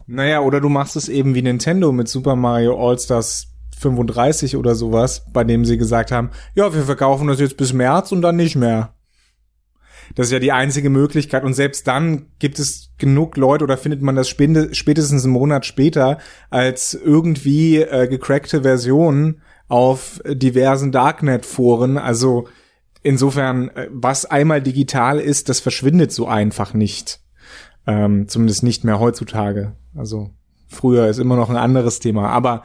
Naja, 0.09 0.41
oder 0.41 0.61
du 0.61 0.69
machst 0.69 0.97
es 0.97 1.09
eben 1.09 1.37
wie 1.37 1.43
Nintendo 1.43 1.93
mit 1.93 2.09
Super 2.09 2.35
Mario 2.35 2.77
All-Stars 2.85 3.53
35 3.79 4.57
oder 4.57 4.75
sowas, 4.75 5.27
bei 5.33 5.45
dem 5.45 5.65
sie 5.65 5.79
gesagt 5.79 6.11
haben, 6.11 6.31
ja, 6.57 6.75
wir 6.75 6.83
verkaufen 6.83 7.29
das 7.29 7.39
jetzt 7.39 7.57
bis 7.57 7.73
März 7.73 8.11
und 8.11 8.23
dann 8.23 8.35
nicht 8.35 8.57
mehr. 8.57 8.93
Das 10.15 10.27
ist 10.27 10.33
ja 10.33 10.39
die 10.39 10.53
einzige 10.53 10.91
Möglichkeit. 10.91 11.45
Und 11.45 11.55
selbst 11.55 11.87
dann 11.87 12.27
gibt 12.39 12.59
es 12.59 12.91
genug 12.99 13.37
Leute 13.37 13.65
oder 13.65 13.77
findet 13.77 14.03
man 14.03 14.17
das 14.17 14.29
spätestens 14.29 15.25
einen 15.25 15.33
Monat 15.33 15.67
später 15.67 16.19
als 16.51 16.95
irgendwie 16.95 17.79
äh, 17.79 18.09
gecrackte 18.09 18.63
Version 18.63 19.41
auf 19.69 20.21
diversen 20.27 20.93
Darknet-Foren. 20.93 21.99
Also 21.99 22.49
insofern, 23.03 23.69
äh, 23.71 23.89
was 23.91 24.27
einmal 24.27 24.63
digital 24.63 25.21
ist, 25.21 25.49
das 25.49 25.61
verschwindet 25.61 26.13
so 26.13 26.27
einfach 26.27 26.75
nicht. 26.75 27.21
Ähm, 27.87 28.29
zumindest 28.29 28.63
nicht 28.63 28.85
mehr 28.85 28.99
heutzutage. 28.99 29.73
Also 29.95 30.31
früher 30.69 31.09
ist 31.09 31.19
immer 31.19 31.37
noch 31.37 31.51
ein 31.51 31.57
anderes 31.57 32.01
Thema. 32.01 32.29
Aber 32.29 32.65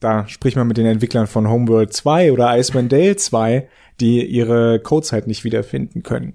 da 0.00 0.28
spricht 0.28 0.56
man 0.56 0.68
mit 0.68 0.76
den 0.76 0.86
Entwicklern 0.86 1.26
von 1.26 1.48
Homeworld 1.48 1.92
2 1.92 2.32
oder 2.32 2.56
Iceman 2.56 2.88
Dale 2.88 3.16
2, 3.16 3.68
die 4.00 4.24
ihre 4.24 4.80
Codes 4.80 5.12
halt 5.12 5.26
nicht 5.26 5.44
wiederfinden 5.44 6.02
können. 6.02 6.34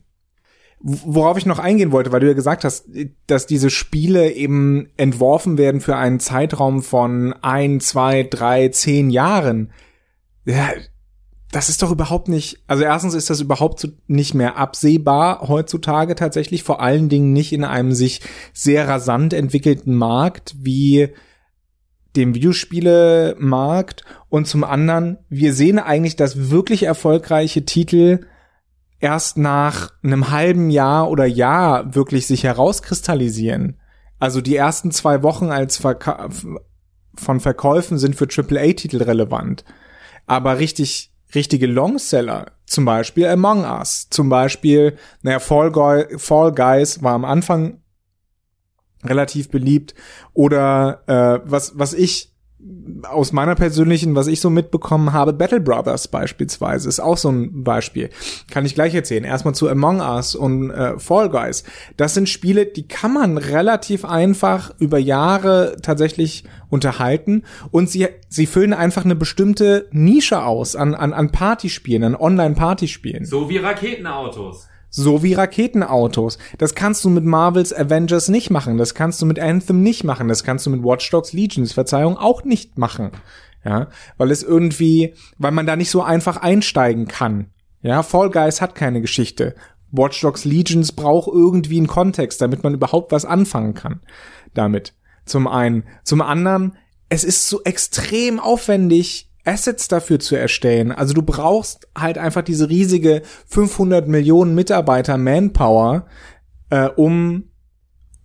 Worauf 0.84 1.38
ich 1.38 1.46
noch 1.46 1.60
eingehen 1.60 1.92
wollte, 1.92 2.12
weil 2.12 2.22
du 2.22 2.28
ja 2.28 2.34
gesagt 2.34 2.64
hast, 2.64 2.86
dass 3.28 3.46
diese 3.46 3.70
Spiele 3.70 4.32
eben 4.32 4.90
entworfen 4.98 5.58
werden 5.58 5.80
für 5.80 5.96
einen 5.96 6.20
Zeitraum 6.20 6.82
von 6.82 7.34
ein, 7.42 7.80
zwei, 7.80 8.24
drei, 8.24 8.70
zehn 8.70 9.12
Jahren. 9.12 9.72
Ja, 10.46 10.70
das 11.52 11.70
ist 11.70 11.84
doch 11.84 11.92
überhaupt 11.92 12.30
nicht, 12.30 12.64
also 12.68 12.84
erstens 12.84 13.14
ist 13.14 13.30
das 13.30 13.42
überhaupt 13.42 13.88
nicht 14.08 14.34
mehr 14.34 14.58
absehbar 14.58 15.48
heutzutage 15.48 16.16
tatsächlich, 16.16 16.64
vor 16.64 16.82
allen 16.82 17.10
Dingen 17.10 17.34
nicht 17.34 17.52
in 17.52 17.66
einem 17.66 17.92
sich 17.92 18.22
sehr 18.54 18.88
rasant 18.88 19.34
entwickelten 19.34 19.96
Markt 19.96 20.56
wie 20.58 21.10
dem 22.16 22.34
Videospielemarkt 22.34 24.04
und 24.30 24.48
zum 24.48 24.64
anderen, 24.64 25.18
wir 25.30 25.54
sehen 25.54 25.80
eigentlich, 25.80 26.16
dass 26.16 26.50
wirklich 26.50 26.84
erfolgreiche 26.84 27.66
Titel 27.66 28.22
erst 29.02 29.38
nach 29.38 29.92
einem 30.04 30.32
halben 30.32 30.70
Jahr 30.70 31.10
oder 31.10 31.26
Jahr 31.26 31.96
wirklich 31.96 32.28
sich 32.28 32.44
herauskristallisieren. 32.44 33.80
Also 34.20 34.40
die 34.40 34.56
ersten 34.56 34.92
zwei 34.92 35.24
Wochen 35.24 35.50
als 35.52 35.78
Verka 35.78 36.30
von 37.16 37.40
Verkäufen 37.40 37.98
sind 37.98 38.16
für 38.16 38.28
AAA-Titel 38.28 39.04
relevant. 39.04 39.66
Aber 40.28 40.60
richtig, 40.60 41.12
richtige 41.36 41.68
Longseller, 41.68 42.52
zum 42.66 42.86
Beispiel 42.86 43.28
Among 43.28 43.66
Us, 43.66 44.08
zum 44.10 44.30
Beispiel, 44.30 44.98
naja, 45.22 45.40
Fall, 45.40 45.72
Guy, 45.72 46.18
Fall 46.18 46.54
Guys 46.54 47.04
war 47.04 47.14
am 47.14 47.26
Anfang 47.26 47.82
relativ 49.04 49.50
beliebt 49.50 49.96
oder 50.34 51.04
äh, 51.08 51.50
was, 51.50 51.78
was 51.78 51.94
ich 51.94 52.31
aus 53.04 53.32
meiner 53.32 53.56
persönlichen, 53.56 54.16
was 54.16 54.28
ich 54.28 54.42
so 54.42 54.50
mitbekommen 54.50 55.14
habe, 55.14 55.34
Battle 55.34 55.62
Brothers 55.62 56.08
beispielsweise 56.08 56.88
ist 56.88 57.00
auch 57.00 57.18
so 57.18 57.30
ein 57.30 57.64
Beispiel. 57.64 58.10
Kann 58.50 58.66
ich 58.66 58.76
gleich 58.76 58.94
erzählen. 58.94 59.24
Erstmal 59.24 59.56
zu 59.56 59.70
Among 59.70 60.02
Us 60.02 60.36
und 60.36 60.70
äh, 60.72 60.98
Fall 61.00 61.30
Guys. 61.30 61.64
Das 61.98 62.14
sind 62.14 62.30
Spiele, 62.30 62.66
die 62.66 62.88
kann 62.88 63.14
man 63.14 63.38
relativ 63.38 64.06
einfach 64.06 64.74
über 64.80 64.98
Jahre 64.98 65.78
tatsächlich 65.82 66.44
unterhalten 66.70 67.44
und 67.72 67.90
sie, 67.90 68.08
sie 68.30 68.46
füllen 68.46 68.74
einfach 68.74 69.06
eine 69.06 69.16
bestimmte 69.16 69.88
Nische 69.92 70.44
aus 70.44 70.76
an, 70.76 70.94
an, 70.96 71.14
an 71.14 71.32
Partyspielen, 71.32 72.04
an 72.04 72.16
Online-Partyspielen. 72.16 73.26
So 73.26 73.50
wie 73.50 73.58
Raketenautos. 73.58 74.68
So 74.92 75.24
wie 75.24 75.34
Raketenautos. 75.34 76.38
Das 76.60 76.76
kannst 76.76 77.04
du 77.04 77.10
mit 77.10 77.26
Marvels 77.26 77.74
Avengers 77.74 78.30
nicht 78.30 78.52
machen. 78.52 78.78
Das 78.78 78.94
kannst 78.94 79.22
du 79.22 79.26
mit 79.26 79.40
Anthem 79.40 79.82
nicht 79.82 80.04
machen. 80.04 80.28
Das 80.28 80.44
kannst 80.44 80.68
du 80.68 80.70
mit 80.70 80.84
Watch 80.84 81.10
Dogs 81.10 81.34
Legions, 81.34 81.74
Verzeihung, 81.74 82.18
auch 82.18 82.44
nicht 82.44 82.78
machen. 82.78 83.12
Ja, 83.66 83.88
weil 84.18 84.32
es 84.32 84.44
irgendwie, 84.44 85.16
weil 85.38 85.52
man 85.52 85.66
da 85.66 85.76
nicht 85.76 85.92
so 85.92 86.04
einfach 86.04 86.38
einsteigen 86.38 87.08
kann. 87.08 87.52
Ja, 87.82 88.04
Fall 88.04 88.30
Guys 88.30 88.62
hat 88.62 88.76
keine 88.76 89.02
Geschichte. 89.02 89.56
Watch 89.92 90.22
Dogs 90.22 90.46
Legions 90.46 90.92
braucht 90.92 91.30
irgendwie 91.34 91.78
einen 91.78 91.88
Kontext, 91.88 92.42
damit 92.42 92.64
man 92.64 92.74
überhaupt 92.74 93.12
was 93.12 93.26
anfangen 93.26 93.74
kann 93.74 94.02
damit. 94.54 94.94
Zum 95.26 95.48
einen. 95.48 95.84
Zum 96.04 96.22
anderen, 96.22 96.78
es 97.10 97.24
ist 97.24 97.48
so 97.48 97.62
extrem 97.64 98.40
aufwendig, 98.40 99.31
Assets 99.46 99.88
dafür 99.88 100.20
zu 100.20 100.36
erstellen. 100.36 100.92
Also 100.92 101.14
du 101.14 101.22
brauchst 101.22 101.88
halt 101.98 102.18
einfach 102.18 102.44
diese 102.44 102.70
riesige 102.70 103.22
500 103.48 104.08
Millionen 104.08 104.56
Mitarbeiter 104.56 105.18
Manpower, 105.18 106.06
äh, 106.70 106.88
um 106.88 107.46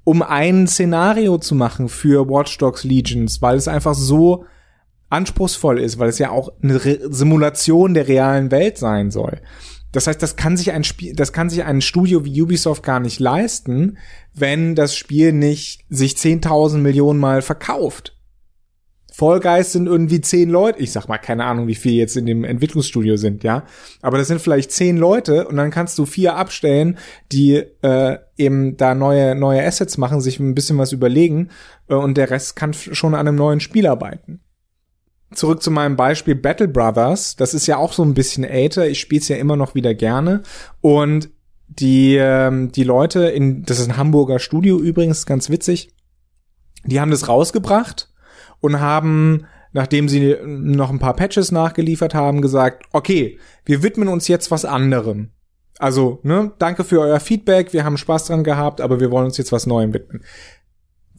um 0.05 0.23
ein 0.23 0.69
Szenario 0.69 1.37
zu 1.39 1.57
machen 1.57 1.89
für 1.89 2.29
Watch 2.29 2.59
Dogs 2.59 2.85
Legions, 2.85 3.43
weil 3.43 3.57
es 3.57 3.67
einfach 3.67 3.95
so 3.95 4.45
anspruchsvoll 5.09 5.81
ist, 5.81 5.99
weil 5.99 6.09
es 6.09 6.21
ja 6.21 6.31
auch 6.31 6.53
eine 6.63 6.85
Re 6.85 7.01
Simulation 7.11 7.93
der 7.93 8.07
realen 8.07 8.53
Welt 8.53 8.79
sein 8.79 9.11
soll. 9.11 9.41
Das 9.91 10.07
heißt, 10.07 10.23
das 10.23 10.37
kann 10.37 10.57
sich 10.57 10.73
ein 10.73 10.85
Spiel, 10.85 11.15
das 11.15 11.33
kann 11.33 11.51
sich 11.51 11.65
ein 11.65 11.81
Studio 11.81 12.25
wie 12.25 12.43
Ubisoft 12.43 12.83
gar 12.83 13.01
nicht 13.01 13.19
leisten, 13.19 13.99
wenn 14.35 14.75
das 14.75 14.95
Spiel 14.95 15.33
nicht 15.33 15.85
sich 15.89 16.13
10.000 16.13 16.79
Millionen 16.79 17.19
Mal 17.19 17.43
verkauft. 17.43 18.16
Fall 19.17 19.65
sind 19.65 19.87
irgendwie 19.87 20.21
zehn 20.21 20.51
Leute. 20.51 20.79
Ich 20.79 20.93
sag 20.93 21.09
mal, 21.09 21.17
keine 21.17 21.47
Ahnung, 21.47 21.69
wie 21.69 21.75
viel 21.75 21.95
jetzt 21.95 22.19
in 22.19 22.27
dem 22.27 22.45
Entwicklungsstudio 22.45 23.17
sind, 23.17 23.45
ja. 23.45 23.65
Aber 24.03 24.19
das 24.19 24.29
sind 24.29 24.43
vielleicht 24.43 24.73
zehn 24.73 24.99
Leute 24.99 25.49
und 25.49 25.57
dann 25.57 25.71
kannst 25.71 25.97
du 25.99 26.05
vier 26.05 26.37
abstellen, 26.37 26.99
die 27.33 27.55
äh, 27.81 28.19
eben 28.37 28.77
da 28.77 28.95
neue, 28.95 29.35
neue 29.35 29.65
Assets 29.65 29.97
machen, 29.97 30.21
sich 30.21 30.39
ein 30.39 30.55
bisschen 30.55 30.77
was 30.77 30.93
überlegen 30.93 31.49
äh, 31.89 31.95
und 31.95 32.19
der 32.19 32.29
Rest 32.29 32.57
kann 32.57 32.75
schon 32.75 33.15
an 33.15 33.27
einem 33.27 33.37
neuen 33.37 33.61
Spiel 33.61 33.87
arbeiten. 33.87 34.41
Zurück 35.33 35.63
zu 35.63 35.71
meinem 35.71 35.97
Beispiel 35.97 36.35
Battle 36.35 36.69
Brothers. 36.69 37.37
Das 37.37 37.55
ist 37.55 37.67
ja 37.67 37.79
auch 37.79 37.95
so 37.95 38.03
ein 38.03 38.13
bisschen 38.13 38.45
älter. 38.45 38.87
Ich 38.87 39.01
spiele 39.01 39.23
es 39.23 39.29
ja 39.29 39.37
immer 39.37 39.57
noch 39.57 39.75
wieder 39.75 39.95
gerne. 39.95 40.43
Und 40.83 41.31
die, 41.69 42.17
ähm, 42.17 42.71
die 42.71 42.85
Leute 42.85 43.29
in, 43.29 43.63
das 43.63 43.81
ist 43.81 43.89
ein 43.89 43.97
Hamburger 43.97 44.41
Studio 44.41 44.79
übrigens, 44.79 45.25
ganz 45.25 45.49
witzig, 45.49 45.89
die 46.85 47.01
haben 47.01 47.11
das 47.11 47.29
rausgebracht 47.29 48.11
und 48.61 48.81
haben, 48.81 49.47
nachdem 49.73 50.09
sie 50.09 50.37
noch 50.45 50.91
ein 50.91 50.99
paar 50.99 51.15
Patches 51.15 51.53
nachgeliefert 51.53 52.15
haben, 52.15 52.43
gesagt, 52.43 52.85
okay, 52.93 53.39
wir 53.65 53.83
widmen 53.83 54.09
uns 54.09 54.29
jetzt 54.29 54.51
was 54.51 54.65
anderem. 54.65 55.31
Also, 55.79 56.21
ne, 56.23 56.53
danke 56.59 56.85
für 56.85 57.01
euer 57.01 57.21
Feedback, 57.21 57.73
wir 57.73 57.85
haben 57.85 57.99
Spaß 57.99 58.27
dran 58.27 58.45
gehabt, 58.45 58.81
aber 58.81 59.01
wir 59.01 59.11
wollen 59.11 59.27
uns 59.27 59.37
jetzt 59.37 59.53
was 59.53 59.67
Neuem 59.67 59.93
widmen. 59.93 60.25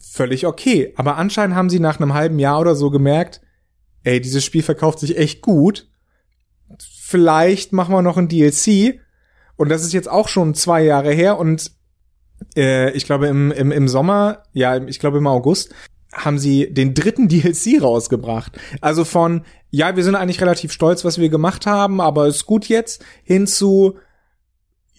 Völlig 0.00 0.46
okay. 0.46 0.92
Aber 0.96 1.16
anscheinend 1.16 1.54
haben 1.54 1.70
sie 1.70 1.80
nach 1.80 2.00
einem 2.00 2.14
halben 2.14 2.38
Jahr 2.38 2.60
oder 2.60 2.74
so 2.74 2.90
gemerkt, 2.90 3.40
ey, 4.02 4.20
dieses 4.20 4.44
Spiel 4.44 4.62
verkauft 4.62 4.98
sich 4.98 5.16
echt 5.16 5.42
gut. 5.42 5.88
Vielleicht 6.80 7.72
machen 7.72 7.94
wir 7.94 8.02
noch 8.02 8.16
ein 8.16 8.28
DLC. 8.28 9.00
Und 9.56 9.68
das 9.70 9.84
ist 9.84 9.92
jetzt 9.92 10.08
auch 10.08 10.28
schon 10.28 10.54
zwei 10.54 10.82
Jahre 10.82 11.12
her 11.12 11.38
und 11.38 11.72
äh, 12.56 12.92
ich 12.92 13.04
glaube 13.04 13.26
im, 13.26 13.50
im, 13.50 13.72
im 13.72 13.88
Sommer, 13.88 14.44
ja, 14.52 14.76
ich 14.76 15.00
glaube 15.00 15.18
im 15.18 15.26
August, 15.26 15.74
haben 16.12 16.38
sie 16.38 16.72
den 16.72 16.94
dritten 16.94 17.28
DLC 17.28 17.82
rausgebracht. 17.82 18.58
Also 18.80 19.04
von, 19.04 19.42
ja, 19.70 19.96
wir 19.96 20.04
sind 20.04 20.14
eigentlich 20.14 20.40
relativ 20.40 20.72
stolz, 20.72 21.04
was 21.04 21.18
wir 21.18 21.28
gemacht 21.28 21.66
haben, 21.66 22.00
aber 22.00 22.26
ist 22.26 22.46
gut 22.46 22.66
jetzt, 22.66 23.04
hin 23.22 23.46
zu, 23.46 23.98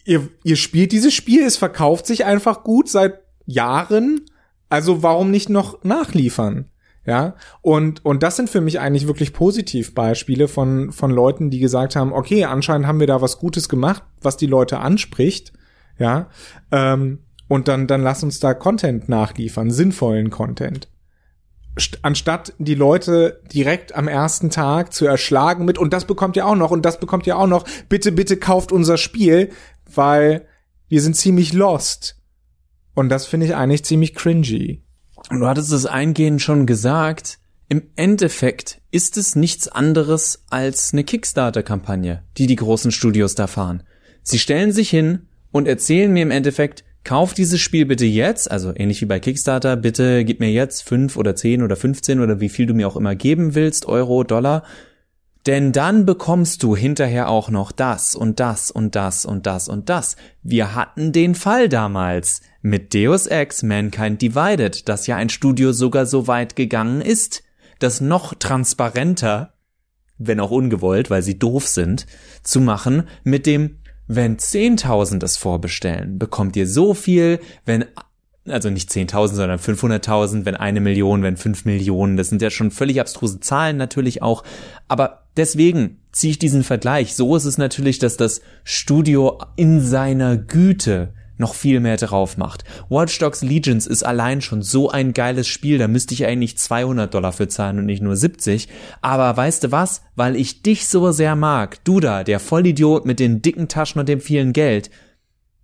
ihr, 0.05 0.27
ihr 0.43 0.55
spielt 0.55 0.91
dieses 0.91 1.13
Spiel, 1.13 1.43
es 1.43 1.57
verkauft 1.57 2.05
sich 2.05 2.25
einfach 2.25 2.63
gut 2.63 2.89
seit 2.89 3.21
Jahren, 3.45 4.21
also 4.69 5.01
warum 5.01 5.31
nicht 5.31 5.49
noch 5.49 5.83
nachliefern? 5.83 6.69
Ja, 7.05 7.35
und, 7.61 8.05
und 8.05 8.21
das 8.21 8.35
sind 8.35 8.51
für 8.51 8.61
mich 8.61 8.79
eigentlich 8.79 9.07
wirklich 9.07 9.33
Positivbeispiele 9.33 10.47
von, 10.47 10.91
von 10.91 11.09
Leuten, 11.09 11.49
die 11.49 11.57
gesagt 11.57 11.95
haben, 11.95 12.13
okay, 12.13 12.45
anscheinend 12.45 12.85
haben 12.85 12.99
wir 12.99 13.07
da 13.07 13.19
was 13.19 13.39
Gutes 13.39 13.67
gemacht, 13.67 14.03
was 14.21 14.37
die 14.37 14.45
Leute 14.45 14.77
anspricht. 14.77 15.53
Ja. 15.97 16.29
Ähm, 16.71 17.19
und 17.47 17.67
dann, 17.67 17.87
dann 17.87 18.03
lass 18.03 18.21
uns 18.21 18.39
da 18.39 18.53
Content 18.53 19.09
nachliefern, 19.09 19.71
sinnvollen 19.71 20.29
Content. 20.29 20.87
St 21.77 21.99
anstatt 22.01 22.53
die 22.57 22.75
Leute 22.75 23.41
direkt 23.53 23.95
am 23.95 24.07
ersten 24.07 24.49
Tag 24.49 24.93
zu 24.93 25.05
erschlagen 25.05 25.65
mit, 25.65 25.77
und 25.77 25.93
das 25.93 26.05
bekommt 26.05 26.35
ihr 26.35 26.45
auch 26.45 26.55
noch, 26.55 26.71
und 26.71 26.85
das 26.85 26.99
bekommt 26.99 27.27
ihr 27.27 27.37
auch 27.37 27.47
noch, 27.47 27.65
bitte, 27.89 28.11
bitte 28.11 28.37
kauft 28.37 28.71
unser 28.71 28.97
Spiel, 28.97 29.49
weil 29.93 30.45
wir 30.87 31.01
sind 31.01 31.15
ziemlich 31.15 31.53
lost. 31.53 32.17
Und 32.95 33.09
das 33.09 33.25
finde 33.25 33.45
ich 33.45 33.55
eigentlich 33.55 33.85
ziemlich 33.85 34.15
cringy. 34.15 34.83
Und 35.29 35.39
du 35.39 35.47
hattest 35.47 35.71
es 35.71 35.85
eingehend 35.85 36.41
schon 36.41 36.65
gesagt, 36.65 37.39
im 37.67 37.83
Endeffekt 37.95 38.81
ist 38.89 39.15
es 39.15 39.35
nichts 39.35 39.67
anderes 39.67 40.43
als 40.49 40.91
eine 40.91 41.03
Kickstarter-Kampagne, 41.03 42.23
die 42.37 42.47
die 42.47 42.55
großen 42.55 42.91
Studios 42.91 43.35
da 43.35 43.45
fahren. 43.45 43.83
Sie 44.23 44.39
stellen 44.39 44.71
sich 44.71 44.89
hin 44.89 45.27
und 45.51 45.67
erzählen 45.67 46.11
mir 46.11 46.23
im 46.23 46.31
Endeffekt, 46.31 46.83
kauf 47.09 47.33
dieses 47.33 47.59
Spiel 47.59 47.87
bitte 47.87 48.05
jetzt, 48.05 48.51
also 48.51 48.71
ähnlich 48.75 49.01
wie 49.01 49.07
bei 49.07 49.19
Kickstarter, 49.19 49.75
bitte 49.75 50.23
gib 50.23 50.39
mir 50.39 50.51
jetzt 50.51 50.83
fünf 50.83 51.17
oder 51.17 51.35
zehn 51.35 51.63
oder 51.63 51.75
15 51.75 52.19
oder 52.19 52.39
wie 52.39 52.49
viel 52.49 52.67
du 52.67 52.75
mir 52.75 52.87
auch 52.87 52.95
immer 52.95 53.15
geben 53.15 53.55
willst, 53.55 53.87
Euro, 53.87 54.23
Dollar, 54.23 54.61
denn 55.47 55.71
dann 55.71 56.05
bekommst 56.05 56.61
du 56.61 56.75
hinterher 56.75 57.27
auch 57.29 57.49
noch 57.49 57.71
das 57.71 58.13
und 58.13 58.39
das 58.39 58.69
und 58.69 58.93
das 58.93 59.25
und 59.25 59.47
das 59.47 59.69
und 59.69 59.89
das. 59.89 60.17
Wir 60.43 60.75
hatten 60.75 61.11
den 61.11 61.33
Fall 61.33 61.67
damals 61.67 62.41
mit 62.61 62.93
Deus 62.93 63.25
Ex 63.25 63.63
Mankind 63.63 64.21
Divided, 64.21 64.87
dass 64.87 65.07
ja 65.07 65.15
ein 65.15 65.29
Studio 65.29 65.71
sogar 65.71 66.05
so 66.05 66.27
weit 66.27 66.55
gegangen 66.55 67.01
ist, 67.01 67.41
das 67.79 68.01
noch 68.01 68.35
transparenter, 68.35 69.53
wenn 70.19 70.39
auch 70.39 70.51
ungewollt, 70.51 71.09
weil 71.09 71.23
sie 71.23 71.39
doof 71.39 71.67
sind, 71.67 72.05
zu 72.43 72.61
machen 72.61 73.07
mit 73.23 73.47
dem, 73.47 73.78
wenn 74.09 74.37
10.000 74.37 75.23
es 75.23 75.37
vorbestellen, 75.37 76.17
bekommt 76.17 76.55
ihr 76.55 76.67
so 76.67 76.93
viel, 76.93 77.39
wenn 77.63 77.85
also 78.47 78.71
nicht 78.71 78.89
10.000, 78.89 79.27
sondern 79.27 79.59
500.000, 79.59 80.43
wenn 80.45 80.55
eine 80.55 80.79
Million, 80.79 81.21
wenn 81.21 81.37
fünf 81.37 81.65
Millionen. 81.65 82.17
Das 82.17 82.29
sind 82.29 82.41
ja 82.41 82.49
schon 82.49 82.71
völlig 82.71 82.99
abstruse 82.99 83.39
Zahlen 83.39 83.77
natürlich 83.77 84.23
auch. 84.23 84.43
Aber 84.87 85.27
deswegen 85.37 85.99
ziehe 86.11 86.31
ich 86.31 86.39
diesen 86.39 86.63
Vergleich. 86.63 87.15
So 87.15 87.35
ist 87.35 87.45
es 87.45 87.59
natürlich, 87.59 87.99
dass 87.99 88.17
das 88.17 88.41
Studio 88.63 89.39
in 89.55 89.81
seiner 89.81 90.35
Güte 90.37 91.13
noch 91.39 91.55
viel 91.55 91.79
mehr 91.79 91.97
drauf 91.97 92.37
macht. 92.37 92.63
Watch 92.89 93.17
Dogs 93.17 93.41
Legions 93.41 93.87
ist 93.87 94.03
allein 94.03 94.41
schon 94.41 94.61
so 94.61 94.89
ein 94.89 95.13
geiles 95.13 95.47
Spiel, 95.47 95.77
da 95.77 95.87
müsste 95.87 96.13
ich 96.13 96.25
eigentlich 96.25 96.57
200 96.57 97.13
Dollar 97.13 97.31
für 97.31 97.47
zahlen 97.47 97.79
und 97.79 97.85
nicht 97.85 98.03
nur 98.03 98.15
70. 98.15 98.67
Aber 99.01 99.35
weißt 99.35 99.63
du 99.63 99.71
was? 99.71 100.03
Weil 100.15 100.35
ich 100.35 100.61
dich 100.61 100.87
so 100.87 101.11
sehr 101.11 101.35
mag, 101.35 101.83
du 101.85 101.99
da, 101.99 102.23
der 102.23 102.39
Vollidiot 102.39 103.05
mit 103.05 103.19
den 103.19 103.41
dicken 103.41 103.67
Taschen 103.67 103.99
und 103.99 104.09
dem 104.09 104.21
vielen 104.21 104.53
Geld, 104.53 104.91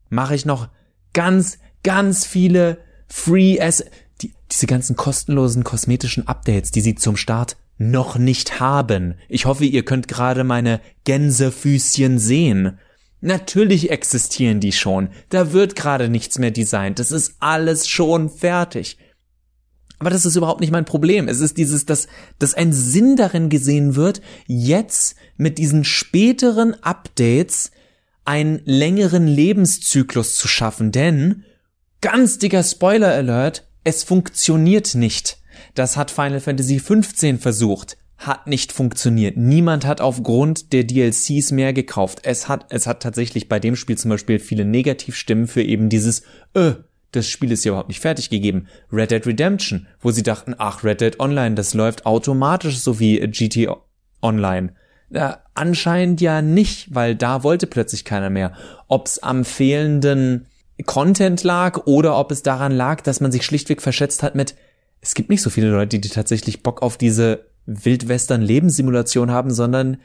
mache 0.10 0.36
ich 0.36 0.46
noch 0.46 0.70
ganz, 1.14 1.60
ganz 1.84 2.26
viele 2.26 2.78
Free 3.08 3.58
S, 3.58 3.86
die, 4.22 4.34
diese 4.52 4.68
ganzen 4.68 4.96
kostenlosen 4.96 5.64
kosmetischen 5.64 6.28
Updates, 6.28 6.72
die 6.72 6.82
sie 6.82 6.96
zum 6.96 7.18
Start 7.18 7.58
noch 7.78 8.18
nicht 8.18 8.60
haben. 8.60 9.16
Ich 9.28 9.46
hoffe, 9.46 9.66
ihr 9.66 9.84
könnt 9.84 10.08
gerade 10.08 10.44
meine 10.44 10.80
Gänsefüßchen 11.04 12.20
sehen. 12.20 12.80
Natürlich 13.26 13.90
existieren 13.90 14.60
die 14.60 14.72
schon. 14.72 15.10
Da 15.30 15.52
wird 15.52 15.76
gerade 15.76 16.10
nichts 16.10 16.38
mehr 16.38 16.52
designt. 16.52 17.00
Das 17.00 17.10
ist 17.10 17.38
alles 17.40 17.88
schon 17.88 18.30
fertig. 18.30 19.00
Aber 19.98 20.12
das 20.12 20.28
ist 20.28 20.36
überhaupt 20.36 20.62
nicht 20.62 20.72
mein 20.72 20.86
Problem. 20.86 21.28
Es 21.28 21.40
ist 21.40 21.58
dieses, 21.58 21.88
dass, 21.88 22.08
dass 22.38 22.54
ein 22.54 22.72
Sinn 22.72 23.16
darin 23.16 23.50
gesehen 23.50 23.96
wird, 23.96 24.22
jetzt 24.46 25.16
mit 25.38 25.58
diesen 25.58 25.86
späteren 25.86 26.76
Updates 26.84 27.72
einen 28.26 28.62
längeren 28.64 29.26
Lebenszyklus 29.26 30.36
zu 30.36 30.48
schaffen. 30.48 30.92
Denn, 30.92 31.46
ganz 32.02 32.38
dicker 32.38 32.62
Spoiler 32.62 33.12
Alert, 33.12 33.68
es 33.84 34.04
funktioniert 34.04 34.94
nicht. 34.94 35.40
Das 35.74 35.98
hat 35.98 36.12
Final 36.12 36.42
Fantasy 36.42 36.78
XV 36.78 37.42
versucht 37.42 37.98
hat 38.18 38.48
nicht 38.48 38.72
funktioniert. 38.72 39.38
Niemand 39.38 39.86
hat 39.86 40.02
aufgrund 40.02 40.72
der 40.74 40.84
DLCs 40.84 41.52
mehr 41.52 41.74
gekauft. 41.74 42.20
Es 42.24 42.48
hat, 42.48 42.68
es 42.70 42.88
hat 42.88 43.04
tatsächlich 43.04 43.50
bei 43.50 43.60
dem 43.60 43.76
Spiel 43.76 43.98
zum 43.98 44.10
Beispiel 44.10 44.40
viele 44.40 44.66
Negativstimmen 44.66 45.48
für 45.48 45.62
eben 45.62 45.90
dieses, 45.90 46.22
äh, 46.54 46.74
das 47.12 47.30
Spiel 47.30 47.52
ist 47.52 47.66
ja 47.66 47.72
überhaupt 47.72 47.90
nicht 47.90 48.00
fertig 48.00 48.30
gegeben. 48.30 48.68
Red 48.92 49.12
Dead 49.12 49.26
Redemption, 49.26 49.88
wo 50.00 50.12
sie 50.12 50.24
dachten, 50.24 50.56
ach, 50.58 50.84
Red 50.84 51.02
Dead 51.02 51.20
Online, 51.20 51.56
das 51.56 51.74
läuft 51.74 52.06
automatisch 52.06 52.80
so 52.80 53.00
wie 53.00 53.20
GT 53.20 53.70
Online. 54.22 54.74
Äh, 55.12 55.34
anscheinend 55.54 56.22
ja 56.22 56.42
nicht, 56.42 56.94
weil 56.96 57.16
da 57.16 57.44
wollte 57.44 57.68
plötzlich 57.68 58.06
keiner 58.06 58.30
mehr. 58.30 58.54
Ob's 58.88 59.20
am 59.20 59.46
fehlenden 59.46 60.48
Content 60.86 61.44
lag 61.44 61.86
oder 61.86 62.18
ob 62.18 62.32
es 62.32 62.44
daran 62.44 62.72
lag, 62.72 63.02
dass 63.02 63.22
man 63.22 63.32
sich 63.32 63.46
schlichtweg 63.46 63.82
verschätzt 63.82 64.24
hat 64.24 64.36
mit, 64.36 64.56
es 65.02 65.14
gibt 65.14 65.30
nicht 65.30 65.42
so 65.42 65.50
viele 65.50 65.70
Leute, 65.70 66.00
die 66.00 66.10
tatsächlich 66.10 66.64
Bock 66.64 66.82
auf 66.82 66.98
diese 66.98 67.46
Wildwestern 67.66 68.42
Lebenssimulation 68.42 69.32
haben, 69.32 69.52
sondern 69.52 69.98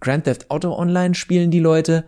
Grand 0.00 0.24
Theft 0.24 0.50
Auto 0.50 0.72
Online 0.72 1.14
spielen 1.14 1.50
die 1.50 1.60
Leute, 1.60 2.04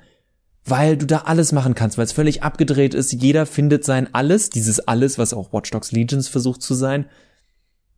weil 0.65 0.97
du 0.97 1.07
da 1.07 1.19
alles 1.19 1.53
machen 1.53 1.75
kannst, 1.75 1.97
weil 1.97 2.05
es 2.05 2.13
völlig 2.13 2.43
abgedreht 2.43 2.95
ist. 2.95 3.13
Jeder 3.13 3.47
findet 3.47 3.85
sein 3.85 4.13
Alles, 4.13 4.51
dieses 4.51 4.81
Alles, 4.81 5.19
was 5.19 5.33
auch 5.33 5.53
Watch 5.53 5.71
Dogs 5.71 5.93
Legions 5.93 6.29
versucht 6.29 6.63
zu 6.63 6.75
sein. 6.75 7.07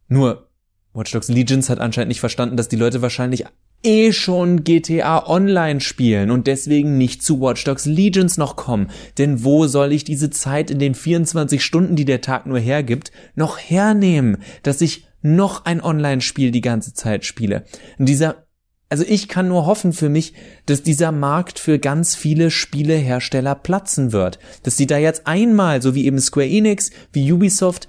Nur 0.08 0.48
Watch 0.92 1.12
Dogs 1.12 1.28
Legions 1.28 1.68
hat 1.68 1.80
anscheinend 1.80 2.08
nicht 2.08 2.20
verstanden, 2.20 2.56
dass 2.56 2.68
die 2.68 2.76
Leute 2.76 3.02
wahrscheinlich 3.02 3.44
eh 3.82 4.12
schon 4.12 4.62
GTA 4.62 5.26
Online 5.26 5.80
spielen 5.80 6.30
und 6.30 6.46
deswegen 6.46 6.98
nicht 6.98 7.22
zu 7.22 7.40
Watch 7.40 7.64
Dogs 7.64 7.86
Legions 7.86 8.36
noch 8.36 8.56
kommen. 8.56 8.90
Denn 9.18 9.42
wo 9.42 9.66
soll 9.66 9.92
ich 9.92 10.04
diese 10.04 10.30
Zeit 10.30 10.70
in 10.70 10.78
den 10.78 10.94
24 10.94 11.64
Stunden, 11.64 11.96
die 11.96 12.04
der 12.04 12.20
Tag 12.20 12.46
nur 12.46 12.58
hergibt, 12.58 13.10
noch 13.34 13.58
hernehmen, 13.58 14.38
dass 14.62 14.80
ich 14.80 15.06
noch 15.22 15.64
ein 15.64 15.82
Online-Spiel 15.82 16.50
die 16.50 16.60
ganze 16.60 16.94
Zeit 16.94 17.24
spiele. 17.24 17.64
Und 17.98 18.06
dieser, 18.08 18.46
also 18.88 19.04
ich 19.06 19.28
kann 19.28 19.48
nur 19.48 19.66
hoffen 19.66 19.92
für 19.92 20.08
mich, 20.08 20.34
dass 20.66 20.82
dieser 20.82 21.12
Markt 21.12 21.58
für 21.58 21.78
ganz 21.78 22.14
viele 22.14 22.50
Spielehersteller 22.50 23.54
platzen 23.54 24.12
wird. 24.12 24.38
Dass 24.62 24.76
sie 24.76 24.86
da 24.86 24.98
jetzt 24.98 25.26
einmal, 25.26 25.82
so 25.82 25.94
wie 25.94 26.06
eben 26.06 26.18
Square 26.18 26.48
Enix, 26.48 26.90
wie 27.12 27.32
Ubisoft, 27.32 27.88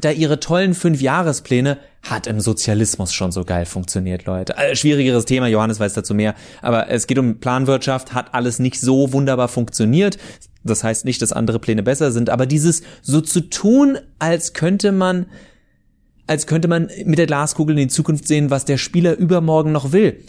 da 0.00 0.10
ihre 0.10 0.38
tollen 0.38 0.74
Fünf-Jahrespläne 0.74 1.78
hat 2.02 2.26
im 2.26 2.40
Sozialismus 2.40 3.12
schon 3.12 3.32
so 3.32 3.44
geil 3.44 3.66
funktioniert, 3.66 4.24
Leute. 4.24 4.56
Also, 4.56 4.76
schwierigeres 4.76 5.24
Thema, 5.24 5.48
Johannes 5.48 5.80
weiß 5.80 5.94
dazu 5.94 6.14
mehr. 6.14 6.34
Aber 6.62 6.88
es 6.88 7.06
geht 7.06 7.18
um 7.18 7.40
Planwirtschaft, 7.40 8.14
hat 8.14 8.32
alles 8.32 8.58
nicht 8.58 8.80
so 8.80 9.12
wunderbar 9.12 9.48
funktioniert. 9.48 10.16
Das 10.62 10.84
heißt 10.84 11.04
nicht, 11.04 11.22
dass 11.22 11.32
andere 11.32 11.58
Pläne 11.58 11.82
besser 11.82 12.12
sind, 12.12 12.30
aber 12.30 12.46
dieses 12.46 12.82
so 13.02 13.20
zu 13.20 13.40
tun, 13.40 13.98
als 14.18 14.52
könnte 14.52 14.92
man 14.92 15.26
als 16.30 16.46
könnte 16.46 16.68
man 16.68 16.88
mit 17.06 17.18
der 17.18 17.26
Glaskugel 17.26 17.76
in 17.76 17.88
die 17.88 17.92
Zukunft 17.92 18.28
sehen, 18.28 18.50
was 18.50 18.64
der 18.64 18.78
Spieler 18.78 19.16
übermorgen 19.16 19.72
noch 19.72 19.90
will. 19.90 20.22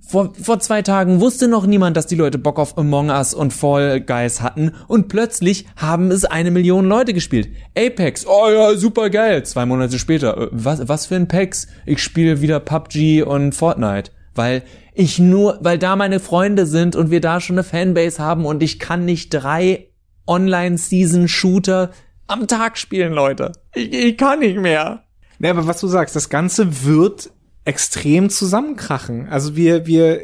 Vor, 0.00 0.34
vor 0.34 0.58
zwei 0.58 0.82
Tagen 0.82 1.20
wusste 1.20 1.46
noch 1.46 1.64
niemand, 1.64 1.96
dass 1.96 2.08
die 2.08 2.16
Leute 2.16 2.38
Bock 2.38 2.58
auf 2.58 2.76
Among 2.76 3.08
Us 3.08 3.32
und 3.32 3.52
Fall 3.52 4.00
Guys 4.00 4.42
hatten 4.42 4.72
und 4.88 5.06
plötzlich 5.06 5.66
haben 5.76 6.10
es 6.10 6.24
eine 6.24 6.50
Million 6.50 6.88
Leute 6.88 7.14
gespielt. 7.14 7.50
Apex, 7.78 8.26
oh 8.26 8.50
ja, 8.50 8.74
super 8.74 9.10
geil. 9.10 9.44
Zwei 9.44 9.64
Monate 9.64 10.00
später, 10.00 10.36
äh, 10.36 10.48
was, 10.50 10.88
was 10.88 11.06
für 11.06 11.14
ein 11.14 11.28
Pex? 11.28 11.68
Ich 11.86 12.02
spiele 12.02 12.40
wieder 12.40 12.58
PUBG 12.58 13.22
und 13.22 13.54
Fortnite, 13.54 14.10
weil 14.34 14.64
ich 14.92 15.20
nur, 15.20 15.56
weil 15.60 15.78
da 15.78 15.94
meine 15.94 16.18
Freunde 16.18 16.66
sind 16.66 16.96
und 16.96 17.12
wir 17.12 17.20
da 17.20 17.40
schon 17.40 17.54
eine 17.54 17.64
Fanbase 17.64 18.18
haben 18.20 18.44
und 18.44 18.60
ich 18.60 18.80
kann 18.80 19.04
nicht 19.04 19.32
drei 19.32 19.86
Online-Season-Shooter 20.26 21.92
am 22.26 22.48
Tag 22.48 22.76
spielen, 22.76 23.12
Leute. 23.12 23.52
Ich, 23.72 23.92
ich 23.92 24.16
kann 24.16 24.40
nicht 24.40 24.58
mehr. 24.58 25.04
Ja, 25.42 25.50
aber 25.50 25.66
was 25.66 25.80
du 25.80 25.88
sagst, 25.88 26.14
das 26.14 26.28
Ganze 26.28 26.84
wird 26.84 27.32
extrem 27.64 28.30
zusammenkrachen. 28.30 29.28
Also 29.28 29.56
wir, 29.56 29.86
wir, 29.86 30.20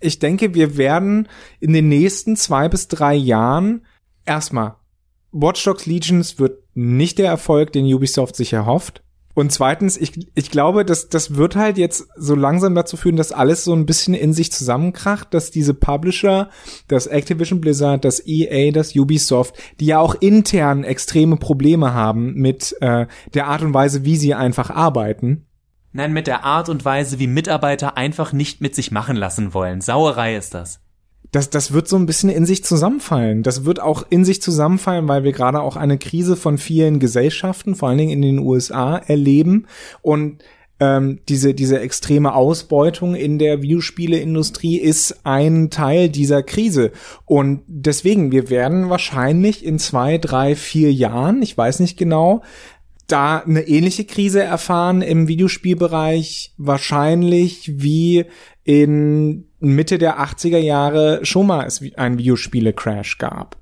ich 0.00 0.18
denke, 0.18 0.54
wir 0.54 0.76
werden 0.76 1.28
in 1.60 1.72
den 1.72 1.88
nächsten 1.88 2.36
zwei 2.36 2.68
bis 2.68 2.88
drei 2.88 3.14
Jahren 3.14 3.84
erstmal 4.24 4.76
Watch 5.32 5.64
Dogs 5.64 5.86
Legions 5.86 6.38
wird 6.38 6.62
nicht 6.74 7.18
der 7.18 7.26
Erfolg, 7.26 7.72
den 7.72 7.92
Ubisoft 7.92 8.36
sich 8.36 8.52
erhofft. 8.52 9.02
Und 9.34 9.50
zweitens, 9.50 9.96
ich, 9.96 10.30
ich 10.34 10.50
glaube, 10.50 10.84
dass 10.84 11.08
das 11.08 11.34
wird 11.34 11.56
halt 11.56 11.76
jetzt 11.76 12.06
so 12.16 12.36
langsam 12.36 12.74
dazu 12.74 12.96
führen, 12.96 13.16
dass 13.16 13.32
alles 13.32 13.64
so 13.64 13.74
ein 13.74 13.84
bisschen 13.84 14.14
in 14.14 14.32
sich 14.32 14.52
zusammenkracht, 14.52 15.34
dass 15.34 15.50
diese 15.50 15.74
Publisher, 15.74 16.50
das 16.86 17.08
Activision 17.08 17.60
Blizzard, 17.60 18.04
das 18.04 18.24
EA, 18.24 18.70
das 18.70 18.94
Ubisoft, 18.94 19.56
die 19.80 19.86
ja 19.86 19.98
auch 19.98 20.14
intern 20.14 20.84
extreme 20.84 21.36
Probleme 21.36 21.94
haben 21.94 22.34
mit 22.34 22.76
äh, 22.80 23.06
der 23.34 23.46
Art 23.48 23.62
und 23.62 23.74
Weise, 23.74 24.04
wie 24.04 24.16
sie 24.16 24.34
einfach 24.34 24.70
arbeiten. 24.70 25.46
Nein, 25.92 26.12
mit 26.12 26.26
der 26.26 26.44
Art 26.44 26.68
und 26.68 26.84
Weise, 26.84 27.18
wie 27.18 27.26
Mitarbeiter 27.26 27.96
einfach 27.96 28.32
nicht 28.32 28.60
mit 28.60 28.74
sich 28.74 28.90
machen 28.90 29.16
lassen 29.16 29.52
wollen. 29.52 29.80
Sauerei 29.80 30.36
ist 30.36 30.54
das 30.54 30.83
das, 31.34 31.50
das 31.50 31.72
wird 31.72 31.88
so 31.88 31.96
ein 31.96 32.06
bisschen 32.06 32.30
in 32.30 32.46
sich 32.46 32.62
zusammenfallen. 32.64 33.42
Das 33.42 33.64
wird 33.64 33.80
auch 33.80 34.06
in 34.08 34.24
sich 34.24 34.40
zusammenfallen, 34.40 35.08
weil 35.08 35.24
wir 35.24 35.32
gerade 35.32 35.60
auch 35.60 35.74
eine 35.74 35.98
Krise 35.98 36.36
von 36.36 36.58
vielen 36.58 37.00
Gesellschaften, 37.00 37.74
vor 37.74 37.88
allen 37.88 37.98
Dingen 37.98 38.12
in 38.12 38.22
den 38.22 38.38
USA, 38.38 38.96
erleben. 38.98 39.66
Und 40.00 40.44
ähm, 40.78 41.20
diese, 41.28 41.52
diese 41.52 41.80
extreme 41.80 42.34
Ausbeutung 42.34 43.16
in 43.16 43.40
der 43.40 43.62
Videospieleindustrie 43.62 44.78
ist 44.78 45.24
ein 45.26 45.70
Teil 45.70 46.08
dieser 46.08 46.44
Krise. 46.44 46.92
Und 47.24 47.62
deswegen, 47.66 48.30
wir 48.30 48.48
werden 48.48 48.88
wahrscheinlich 48.88 49.64
in 49.64 49.80
zwei, 49.80 50.18
drei, 50.18 50.54
vier 50.54 50.92
Jahren, 50.92 51.42
ich 51.42 51.58
weiß 51.58 51.80
nicht 51.80 51.96
genau, 51.96 52.42
da 53.08 53.38
eine 53.38 53.66
ähnliche 53.66 54.04
Krise 54.04 54.42
erfahren 54.42 55.02
im 55.02 55.26
Videospielbereich, 55.26 56.54
wahrscheinlich 56.58 57.82
wie 57.82 58.26
in 58.62 59.46
Mitte 59.70 59.98
der 59.98 60.20
80er 60.20 60.58
Jahre 60.58 61.24
schon 61.24 61.46
mal 61.46 61.66
es 61.66 61.82
ein 61.96 62.18
Videospiele-Crash 62.18 63.18
gab. 63.18 63.56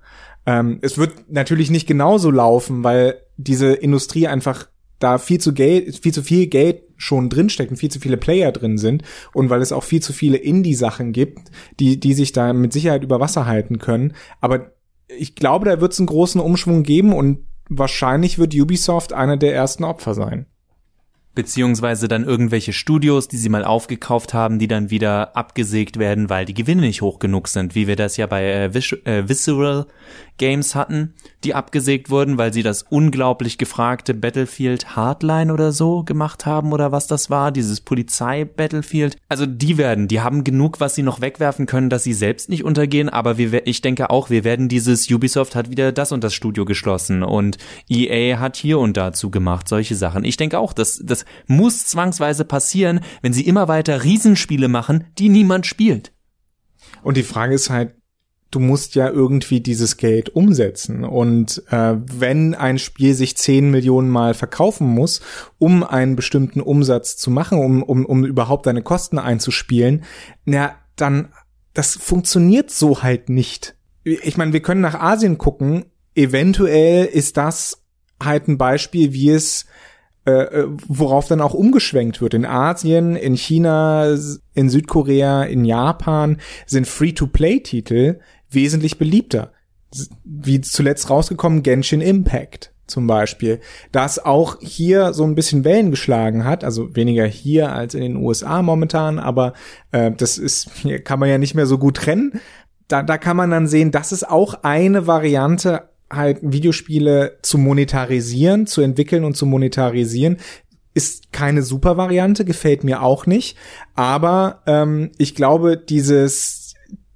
Ähm, 0.47 0.79
es 0.83 0.99
wird 0.99 1.31
natürlich 1.31 1.71
nicht 1.71 1.87
genauso 1.87 2.31
laufen, 2.31 2.85
weil 2.85 3.17
diese 3.37 3.73
Industrie 3.73 4.27
einfach 4.27 4.67
da 4.99 5.19
viel 5.19 5.41
zu 5.41 5.53
Geld, 5.53 5.97
viel 5.99 6.13
zu 6.13 6.23
viel 6.23 6.47
Geld 6.47 6.83
schon 6.97 7.29
drinsteckt 7.29 7.71
und 7.71 7.77
viel 7.77 7.91
zu 7.91 7.99
viele 7.99 8.17
Player 8.17 8.53
drin 8.53 8.79
sind 8.79 9.03
und 9.33 9.51
weil 9.51 9.61
es 9.61 9.73
auch 9.73 9.83
viel 9.83 10.01
zu 10.01 10.13
viele 10.13 10.37
Indie-Sachen 10.37 11.13
gibt, 11.13 11.51
die, 11.81 11.99
die 11.99 12.15
sich 12.15 12.33
da 12.33 12.53
mit 12.53 12.73
Sicherheit 12.73 13.03
über 13.03 13.19
Wasser 13.19 13.47
halten 13.47 13.79
können. 13.79 14.15
Aber 14.41 14.73
ich 15.09 15.35
glaube, 15.35 15.67
da 15.67 15.81
wird 15.81 15.93
es 15.93 15.99
einen 15.99 16.07
großen 16.07 16.41
Umschwung 16.41 16.85
geben 16.85 17.13
und 17.13 17.47
wahrscheinlich 17.69 18.39
wird 18.39 18.55
Ubisoft 18.55 19.13
einer 19.13 19.37
der 19.37 19.55
ersten 19.55 19.85
Opfer 19.85 20.15
sein 20.15 20.47
beziehungsweise 21.35 22.09
dann 22.09 22.25
irgendwelche 22.25 22.73
Studios, 22.73 23.29
die 23.29 23.37
sie 23.37 23.49
mal 23.49 23.65
aufgekauft 23.65 24.35
haben, 24.35 24.59
die 24.59 24.69
dann 24.69 24.91
wieder 24.91 25.37
abgesägt 25.37 25.99
werden, 25.99 26.29
weil 26.29 26.45
die 26.45 26.55
Gewinne 26.55 26.83
nicht 26.83 27.03
hoch 27.03 27.19
genug 27.19 27.49
sind, 27.49 27.75
wie 27.75 27.87
wir 27.87 27.97
das 27.97 28.17
ja 28.17 28.27
bei 28.27 28.45
äh, 28.45 28.65
äh, 28.67 29.29
Visceral 29.29 29.87
Games 30.39 30.75
hatten, 30.75 31.15
die 31.45 31.55
abgesägt 31.55 32.11
wurden, 32.11 32.39
weil 32.39 32.53
sie 32.53 32.63
das 32.63 32.83
unglaublich 32.83 33.59
gefragte 33.59 34.15
Battlefield 34.15 34.97
Hardline 34.97 35.53
oder 35.53 35.73
so 35.73 36.03
gemacht 36.03 36.47
haben 36.47 36.73
oder 36.73 36.91
was 36.91 37.07
das 37.07 37.31
war, 37.31 37.53
dieses 37.53 37.81
Polizei 37.81 38.45
Battlefield. 38.45 39.17
Also 39.29 39.47
die 39.47 39.79
werden, 39.79 40.09
die 40.09 40.21
haben 40.21 40.43
genug, 40.43 40.81
was 40.81 40.95
sie 40.95 41.03
noch 41.03 41.21
wegwerfen 41.21 41.67
können, 41.67 41.91
dass 41.91 42.03
sie 42.03 42.13
selbst 42.13 42.49
nicht 42.49 42.65
untergehen, 42.65 43.09
aber 43.09 43.39
wir, 43.39 43.67
ich 43.67 43.83
denke 43.83 44.11
auch, 44.11 44.31
wir 44.31 44.43
werden 44.45 44.69
dieses 44.69 45.09
Ubisoft 45.11 45.55
hat 45.55 45.71
wieder 45.71 45.93
das 45.93 46.13
und 46.13 46.25
das 46.25 46.35
Studio 46.35 46.65
geschlossen 46.65 47.23
und 47.23 47.59
EA 47.89 48.39
hat 48.39 48.57
hier 48.57 48.79
und 48.79 48.97
da 48.97 49.13
zugemacht, 49.13 49.69
solche 49.69 49.95
Sachen. 49.95 50.25
Ich 50.25 50.37
denke 50.37 50.59
auch, 50.59 50.73
dass 50.73 51.01
das 51.05 51.22
muss 51.47 51.87
zwangsweise 51.87 52.45
passieren, 52.45 53.01
wenn 53.21 53.33
sie 53.33 53.47
immer 53.47 53.69
weiter 53.69 54.05
Riesenspiele 54.05 54.69
machen, 54.69 55.05
die 55.19 55.29
niemand 55.29 55.67
spielt. 55.67 56.13
Und 57.03 57.17
die 57.17 57.23
Frage 57.23 57.55
ist 57.55 57.71
halt, 57.71 57.95
du 58.53 58.61
musst 58.61 58.95
ja 58.95 59.09
irgendwie 59.09 59.61
dieses 59.61 59.97
Geld 59.97 60.29
umsetzen. 60.37 61.05
Und 61.05 61.63
äh, 61.71 61.97
wenn 61.97 62.55
ein 62.55 62.79
Spiel 62.79 63.15
sich 63.15 63.37
zehn 63.37 63.71
Millionen 63.71 64.11
Mal 64.11 64.35
verkaufen 64.35 64.87
muss, 64.87 65.21
um 65.59 65.83
einen 65.83 66.15
bestimmten 66.15 66.61
Umsatz 66.61 67.17
zu 67.17 67.31
machen, 67.31 67.59
um, 67.59 67.83
um, 67.83 68.07
um 68.07 68.25
überhaupt 68.25 68.67
deine 68.67 68.83
Kosten 68.83 69.19
einzuspielen, 69.19 70.05
na, 70.45 70.75
dann, 70.95 71.33
das 71.73 71.97
funktioniert 71.97 72.71
so 72.71 73.03
halt 73.03 73.29
nicht. 73.29 73.75
Ich 74.05 74.37
meine, 74.37 74.53
wir 74.53 74.63
können 74.63 74.83
nach 74.83 75.01
Asien 75.01 75.39
gucken. 75.39 75.87
Eventuell 76.15 77.07
ist 77.07 77.39
das 77.39 77.83
halt 78.23 78.49
ein 78.49 78.59
Beispiel, 78.59 79.13
wie 79.15 79.31
es 79.31 79.65
äh, 80.25 80.31
äh, 80.31 80.69
worauf 80.87 81.27
dann 81.27 81.41
auch 81.41 81.53
umgeschwenkt 81.53 82.21
wird. 82.21 82.35
In 82.35 82.45
Asien, 82.45 83.17
in 83.17 83.37
China, 83.37 84.17
in 84.55 84.71
Südkorea, 84.71 85.43
in 85.43 85.65
Japan 85.65 86.39
sind 86.65 86.87
Free-to-Play-Titel 86.87 88.21
wesentlich 88.49 88.99
beliebter. 88.99 89.53
Wie 90.23 90.61
zuletzt 90.61 91.11
rausgekommen 91.11 91.65
Genshin 91.65 92.01
Impact 92.01 92.73
zum 92.87 93.09
Beispiel, 93.09 93.61
das 93.91 94.25
auch 94.25 94.59
hier 94.61 95.13
so 95.13 95.25
ein 95.25 95.35
bisschen 95.35 95.65
Wellen 95.65 95.91
geschlagen 95.91 96.45
hat, 96.45 96.63
also 96.63 96.95
weniger 96.95 97.27
hier 97.27 97.73
als 97.73 97.95
in 97.95 98.03
den 98.03 98.17
USA 98.17 98.63
momentan, 98.63 99.19
aber 99.19 99.55
äh, 99.91 100.13
das 100.13 100.39
ist, 100.39 100.71
kann 101.05 101.19
man 101.19 101.31
ja 101.31 101.39
nicht 101.39 101.55
mehr 101.57 101.67
so 101.67 101.79
gut 101.79 101.97
trennen. 101.97 102.41
Da, 102.87 103.03
da 103.03 103.19
kann 103.19 103.37
man 103.37 103.51
dann 103.51 103.67
sehen, 103.67 103.91
das 103.91 104.13
ist 104.13 104.29
auch 104.29 104.63
eine 104.63 105.07
Variante 105.07 105.89
halt 106.13 106.39
Videospiele 106.43 107.39
zu 107.43 107.59
monetarisieren, 107.59 108.67
zu 108.67 108.81
entwickeln 108.83 109.25
und 109.25 109.37
zu 109.37 109.47
monetarisieren, 109.47 110.39
ist 110.95 111.33
keine 111.33 111.63
super 111.63 111.97
Variante, 111.97 112.45
gefällt 112.45 112.85
mir 112.85 113.03
auch 113.03 113.27
nicht. 113.27 113.57
Aber 113.95 114.63
ähm, 114.67 115.11
ich 115.19 115.35
glaube, 115.35 115.77
dieses 115.77 116.63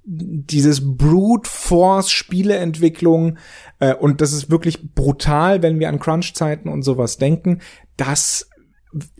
dieses 0.09 0.97
Brute 0.97 1.49
Force 1.49 2.09
Spieleentwicklung 2.11 3.37
äh, 3.79 3.93
und 3.93 4.21
das 4.21 4.31
ist 4.31 4.49
wirklich 4.49 4.93
brutal, 4.95 5.61
wenn 5.61 5.79
wir 5.79 5.89
an 5.89 5.99
Crunch-Zeiten 5.99 6.69
und 6.69 6.83
sowas 6.83 7.17
denken. 7.17 7.59
Das 7.97 8.49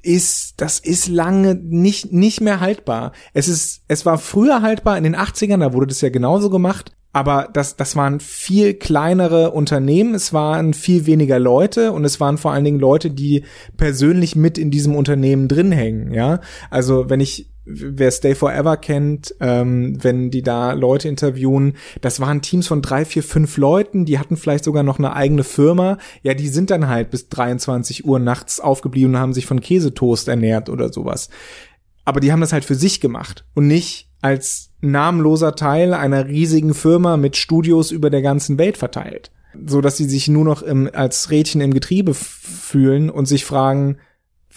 ist, 0.02 0.56
das 0.58 0.80
ist 0.80 1.08
lange 1.08 1.56
nicht, 1.56 2.12
nicht 2.12 2.42
mehr 2.42 2.60
haltbar. 2.60 3.12
Es 3.34 3.48
ist, 3.48 3.84
es 3.88 4.06
war 4.06 4.18
früher 4.18 4.62
haltbar 4.62 4.98
in 4.98 5.04
den 5.04 5.16
80ern, 5.16 5.60
da 5.60 5.74
wurde 5.74 5.88
das 5.88 6.02
ja 6.02 6.10
genauso 6.10 6.50
gemacht 6.50 6.94
aber 7.18 7.50
das, 7.52 7.76
das 7.76 7.96
waren 7.96 8.20
viel 8.20 8.76
kleinere 8.76 9.50
Unternehmen, 9.50 10.14
es 10.14 10.34
waren 10.34 10.76
viel 10.76 11.08
weniger 11.08 11.40
Leute 11.40 11.92
und 11.92 12.06
es 12.06 12.20
waren 12.20 12.38
vor 12.38 12.52
allen 12.52 12.64
Dingen 12.64 12.80
Leute, 12.80 13.10
die 13.10 13.44
persönlich 13.76 14.36
mit 14.36 14.60
in 14.60 14.70
diesem 14.70 14.96
Unternehmen 14.96 15.48
drin 15.48 15.72
hängen, 15.72 16.14
ja. 16.14 16.42
Also 16.70 17.10
wenn 17.10 17.20
ich 17.20 17.50
wer 17.68 18.12
Stay 18.12 18.34
Forever 18.34 18.78
kennt, 18.78 19.36
ähm, 19.40 20.02
wenn 20.02 20.32
die 20.32 20.42
da 20.42 20.74
Leute 20.74 21.10
interviewen, 21.10 21.74
das 22.02 22.20
waren 22.20 22.42
Teams 22.42 22.68
von 22.68 22.82
drei, 22.82 23.06
vier, 23.06 23.24
fünf 23.24 23.58
Leuten, 23.58 24.06
die 24.06 24.20
hatten 24.20 24.38
vielleicht 24.38 24.64
sogar 24.64 24.84
noch 24.84 25.00
eine 25.00 25.14
eigene 25.14 25.44
Firma. 25.44 25.98
Ja, 26.24 26.34
die 26.34 26.48
sind 26.48 26.70
dann 26.70 26.88
halt 26.88 27.12
bis 27.12 27.30
23 27.30 28.06
Uhr 28.06 28.20
nachts 28.20 28.60
aufgeblieben 28.60 29.16
und 29.16 29.20
haben 29.20 29.34
sich 29.34 29.46
von 29.46 29.62
Käsetoast 29.62 30.28
ernährt 30.28 30.70
oder 30.70 30.92
sowas. 30.92 31.30
Aber 32.06 32.22
die 32.22 32.32
haben 32.32 32.42
das 32.42 32.54
halt 32.54 32.64
für 32.64 32.76
sich 32.76 33.02
gemacht 33.02 33.46
und 33.54 33.68
nicht 33.68 34.10
als 34.22 34.72
namenloser 34.80 35.56
Teil 35.56 35.94
einer 35.94 36.28
riesigen 36.28 36.74
Firma 36.74 37.18
mit 37.18 37.36
Studios 37.36 37.92
über 37.92 38.10
der 38.10 38.22
ganzen 38.22 38.58
Welt 38.58 38.78
verteilt, 38.78 39.32
so 39.66 39.82
dass 39.82 39.98
sie 39.98 40.06
sich 40.06 40.28
nur 40.28 40.46
noch 40.46 40.62
im, 40.62 40.90
als 40.92 41.30
Rädchen 41.30 41.62
im 41.62 41.74
Getriebe 41.74 42.14
fühlen 42.14 43.10
und 43.10 43.26
sich 43.26 43.44
fragen, 43.46 43.98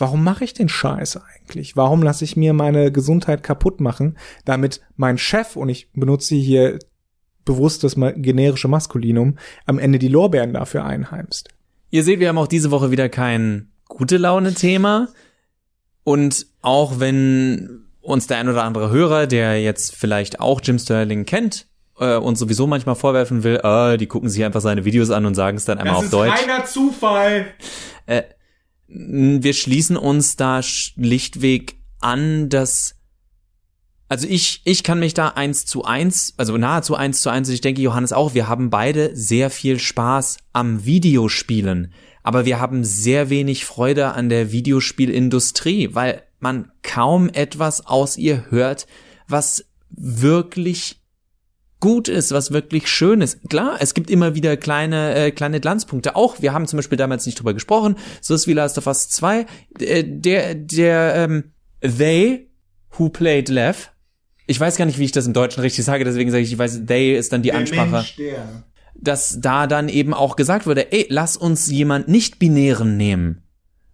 warum 0.00 0.24
mache 0.24 0.44
ich 0.44 0.54
den 0.54 0.68
Scheiß 0.68 1.18
eigentlich? 1.18 1.76
Warum 1.76 2.02
lasse 2.02 2.24
ich 2.24 2.36
mir 2.36 2.52
meine 2.52 2.90
Gesundheit 2.92 3.42
kaputt 3.42 3.80
machen, 3.80 4.16
damit 4.44 4.80
mein 4.96 5.18
Chef 5.18 5.56
und 5.56 5.68
ich 5.68 5.90
benutze 5.92 6.34
hier 6.34 6.78
bewusst 7.44 7.84
das 7.84 7.94
generische 7.96 8.68
Maskulinum 8.68 9.36
am 9.66 9.78
Ende 9.78 9.98
die 9.98 10.08
Lorbeeren 10.08 10.52
dafür 10.52 10.84
einheimst. 10.84 11.48
Ihr 11.90 12.04
seht, 12.04 12.20
wir 12.20 12.28
haben 12.28 12.38
auch 12.38 12.46
diese 12.46 12.70
Woche 12.70 12.90
wieder 12.90 13.08
kein 13.08 13.70
gute 13.88 14.18
Laune 14.18 14.54
Thema 14.54 15.08
und 16.04 16.46
auch 16.62 17.00
wenn 17.00 17.86
uns 18.00 18.26
der 18.26 18.38
ein 18.38 18.48
oder 18.48 18.64
andere 18.64 18.90
Hörer, 18.90 19.26
der 19.26 19.60
jetzt 19.60 19.94
vielleicht 19.94 20.40
auch 20.40 20.60
Jim 20.62 20.78
Sterling 20.78 21.24
kennt, 21.26 21.66
äh, 21.98 22.16
und 22.16 22.36
sowieso 22.36 22.66
manchmal 22.66 22.94
vorwerfen 22.94 23.44
will, 23.44 23.60
äh, 23.62 23.96
die 23.96 24.06
gucken 24.06 24.28
sich 24.28 24.42
einfach 24.44 24.60
seine 24.60 24.84
Videos 24.84 25.10
an 25.10 25.26
und 25.26 25.34
sagen 25.34 25.56
es 25.56 25.66
dann 25.66 25.78
einmal 25.78 25.96
das 25.96 26.04
auf 26.04 26.10
Deutsch. 26.10 26.30
Das 26.30 26.40
ist 26.40 26.48
reiner 26.48 26.64
Zufall. 26.64 27.46
Äh, 28.06 28.22
wir 28.92 29.53
schließen 29.55 29.96
uns 29.96 30.37
da 30.37 30.62
schlichtweg 30.62 31.76
an, 32.00 32.48
dass 32.48 32.96
also 34.09 34.26
ich, 34.26 34.62
ich 34.64 34.83
kann 34.83 34.98
mich 34.98 35.14
da 35.14 35.29
eins 35.29 35.66
zu 35.66 35.85
eins, 35.85 36.35
also 36.37 36.57
nahezu 36.57 36.96
eins 36.96 37.22
zu 37.22 37.31
eins, 37.31 37.48
ich 37.48 37.61
denke 37.61 37.81
Johannes 37.81 38.12
auch, 38.12 38.35
wir 38.35 38.48
haben 38.48 38.68
beide 38.68 39.14
sehr 39.14 39.50
viel 39.50 39.79
Spaß 39.79 40.38
am 40.53 40.85
Videospielen, 40.85 41.92
aber 42.24 42.44
wir 42.44 42.59
haben 42.59 42.83
sehr 42.83 43.31
wenig 43.31 43.64
Freude 43.64 44.12
an 44.12 44.29
der 44.29 44.50
Videospielindustrie, 44.50 45.94
weil 45.94 46.24
man 46.40 46.72
kaum 46.83 47.29
etwas 47.29 47.87
aus 47.87 48.16
ihr 48.16 48.50
hört, 48.50 48.88
was 49.29 49.64
wirklich 49.90 50.99
gut 51.80 52.08
ist, 52.08 52.32
was 52.32 52.52
wirklich 52.52 52.88
schön 52.88 53.20
ist. 53.20 53.48
Klar, 53.48 53.78
es 53.80 53.94
gibt 53.94 54.10
immer 54.10 54.34
wieder 54.34 54.56
kleine 54.56 55.14
äh, 55.14 55.30
kleine 55.30 55.60
Glanzpunkte. 55.60 56.16
Auch 56.16 56.40
wir 56.40 56.52
haben 56.52 56.66
zum 56.66 56.76
Beispiel 56.76 56.98
damals 56.98 57.26
nicht 57.26 57.38
drüber 57.38 57.54
gesprochen. 57.54 57.96
So 58.20 58.34
ist 58.34 58.46
wie 58.46 58.52
Last 58.52 58.78
of 58.78 58.86
Us 58.86 59.08
2. 59.08 59.46
Der 59.80 60.02
der, 60.02 60.54
der 60.54 61.14
ähm, 61.16 61.44
They 61.80 62.50
Who 62.96 63.08
Played 63.08 63.48
Lev. 63.48 63.90
Ich 64.46 64.58
weiß 64.58 64.76
gar 64.76 64.84
nicht, 64.84 64.98
wie 64.98 65.04
ich 65.04 65.12
das 65.12 65.26
im 65.26 65.32
Deutschen 65.32 65.60
richtig 65.60 65.84
sage. 65.84 66.04
Deswegen 66.04 66.30
sage 66.30 66.42
ich, 66.42 66.52
ich 66.52 66.58
weiß, 66.58 66.86
They 66.86 67.16
ist 67.16 67.32
dann 67.32 67.42
die 67.42 67.50
der 67.50 67.58
Ansprache. 67.58 67.90
Mensch, 67.90 68.16
der. 68.16 68.64
Dass 68.94 69.38
da 69.40 69.66
dann 69.66 69.88
eben 69.88 70.12
auch 70.12 70.36
gesagt 70.36 70.66
wurde, 70.66 70.92
ey, 70.92 71.06
lass 71.08 71.36
uns 71.36 71.70
jemand 71.70 72.08
nicht 72.08 72.38
binären 72.38 72.96
nehmen 72.96 73.42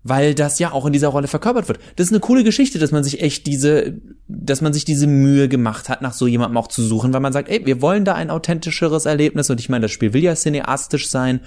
weil 0.09 0.35
das 0.35 0.59
ja 0.59 0.73
auch 0.73 0.87
in 0.87 0.93
dieser 0.93 1.09
Rolle 1.09 1.29
verkörpert 1.29 1.69
wird. 1.69 1.79
Das 1.97 2.07
ist 2.07 2.13
eine 2.13 2.21
coole 2.21 2.45
Geschichte, 2.45 2.79
dass 2.79 2.93
man 2.93 3.05
sich 3.05 3.23
echt 3.23 3.47
diese, 3.47 3.95
dass 4.29 4.61
man 4.61 4.73
sich 4.73 4.85
diese 4.85 5.07
Mühe 5.07 5.49
gemacht 5.49 5.89
hat, 5.89 6.03
nach 6.03 6.13
so 6.13 6.27
jemandem 6.27 6.57
auch 6.57 6.69
zu 6.69 6.83
suchen, 6.83 7.13
weil 7.13 7.21
man 7.21 7.33
sagt, 7.33 7.49
ey, 7.49 7.65
wir 7.65 7.83
wollen 7.83 8.05
da 8.05 8.15
ein 8.15 8.31
authentischeres 8.31 9.07
Erlebnis 9.07 9.51
und 9.51 9.61
ich 9.61 9.69
meine, 9.69 9.83
das 9.83 9.93
Spiel 9.93 10.13
will 10.13 10.23
ja 10.23 10.35
cineastisch 10.35 11.09
sein. 11.09 11.41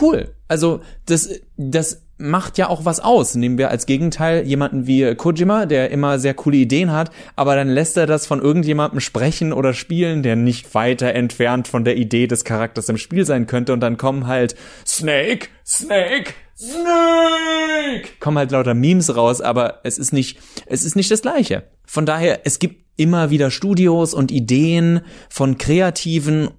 Cool. 0.00 0.34
Also, 0.46 0.80
das, 1.06 1.28
das 1.56 2.04
macht 2.16 2.58
ja 2.58 2.68
auch 2.68 2.84
was 2.84 3.00
aus. 3.00 3.34
Nehmen 3.34 3.58
wir 3.58 3.70
als 3.70 3.86
Gegenteil 3.86 4.46
jemanden 4.46 4.86
wie 4.86 5.14
Kojima, 5.14 5.66
der 5.66 5.90
immer 5.90 6.18
sehr 6.18 6.34
coole 6.34 6.58
Ideen 6.58 6.92
hat, 6.92 7.10
aber 7.36 7.56
dann 7.56 7.68
lässt 7.68 7.96
er 7.96 8.06
das 8.06 8.26
von 8.26 8.40
irgendjemandem 8.40 9.00
sprechen 9.00 9.52
oder 9.52 9.74
spielen, 9.74 10.22
der 10.22 10.36
nicht 10.36 10.74
weiter 10.74 11.12
entfernt 11.14 11.66
von 11.66 11.84
der 11.84 11.96
Idee 11.96 12.26
des 12.26 12.44
Charakters 12.44 12.88
im 12.88 12.98
Spiel 12.98 13.24
sein 13.26 13.46
könnte 13.46 13.72
und 13.72 13.80
dann 13.80 13.96
kommen 13.96 14.26
halt 14.26 14.54
Snake, 14.86 15.48
Snake, 15.66 16.34
Snake, 16.56 18.18
kommen 18.20 18.38
halt 18.38 18.50
lauter 18.52 18.74
Memes 18.74 19.14
raus, 19.16 19.40
aber 19.40 19.80
es 19.84 19.98
ist 19.98 20.12
nicht, 20.12 20.38
es 20.66 20.84
ist 20.84 20.96
nicht 20.96 21.10
das 21.10 21.22
gleiche. 21.22 21.68
Von 21.84 22.06
daher, 22.06 22.46
es 22.46 22.58
gibt 22.58 22.84
immer 22.96 23.30
wieder 23.30 23.50
Studios 23.50 24.14
und 24.14 24.30
Ideen 24.30 25.00
von 25.28 25.58
Kreativen, 25.58 26.50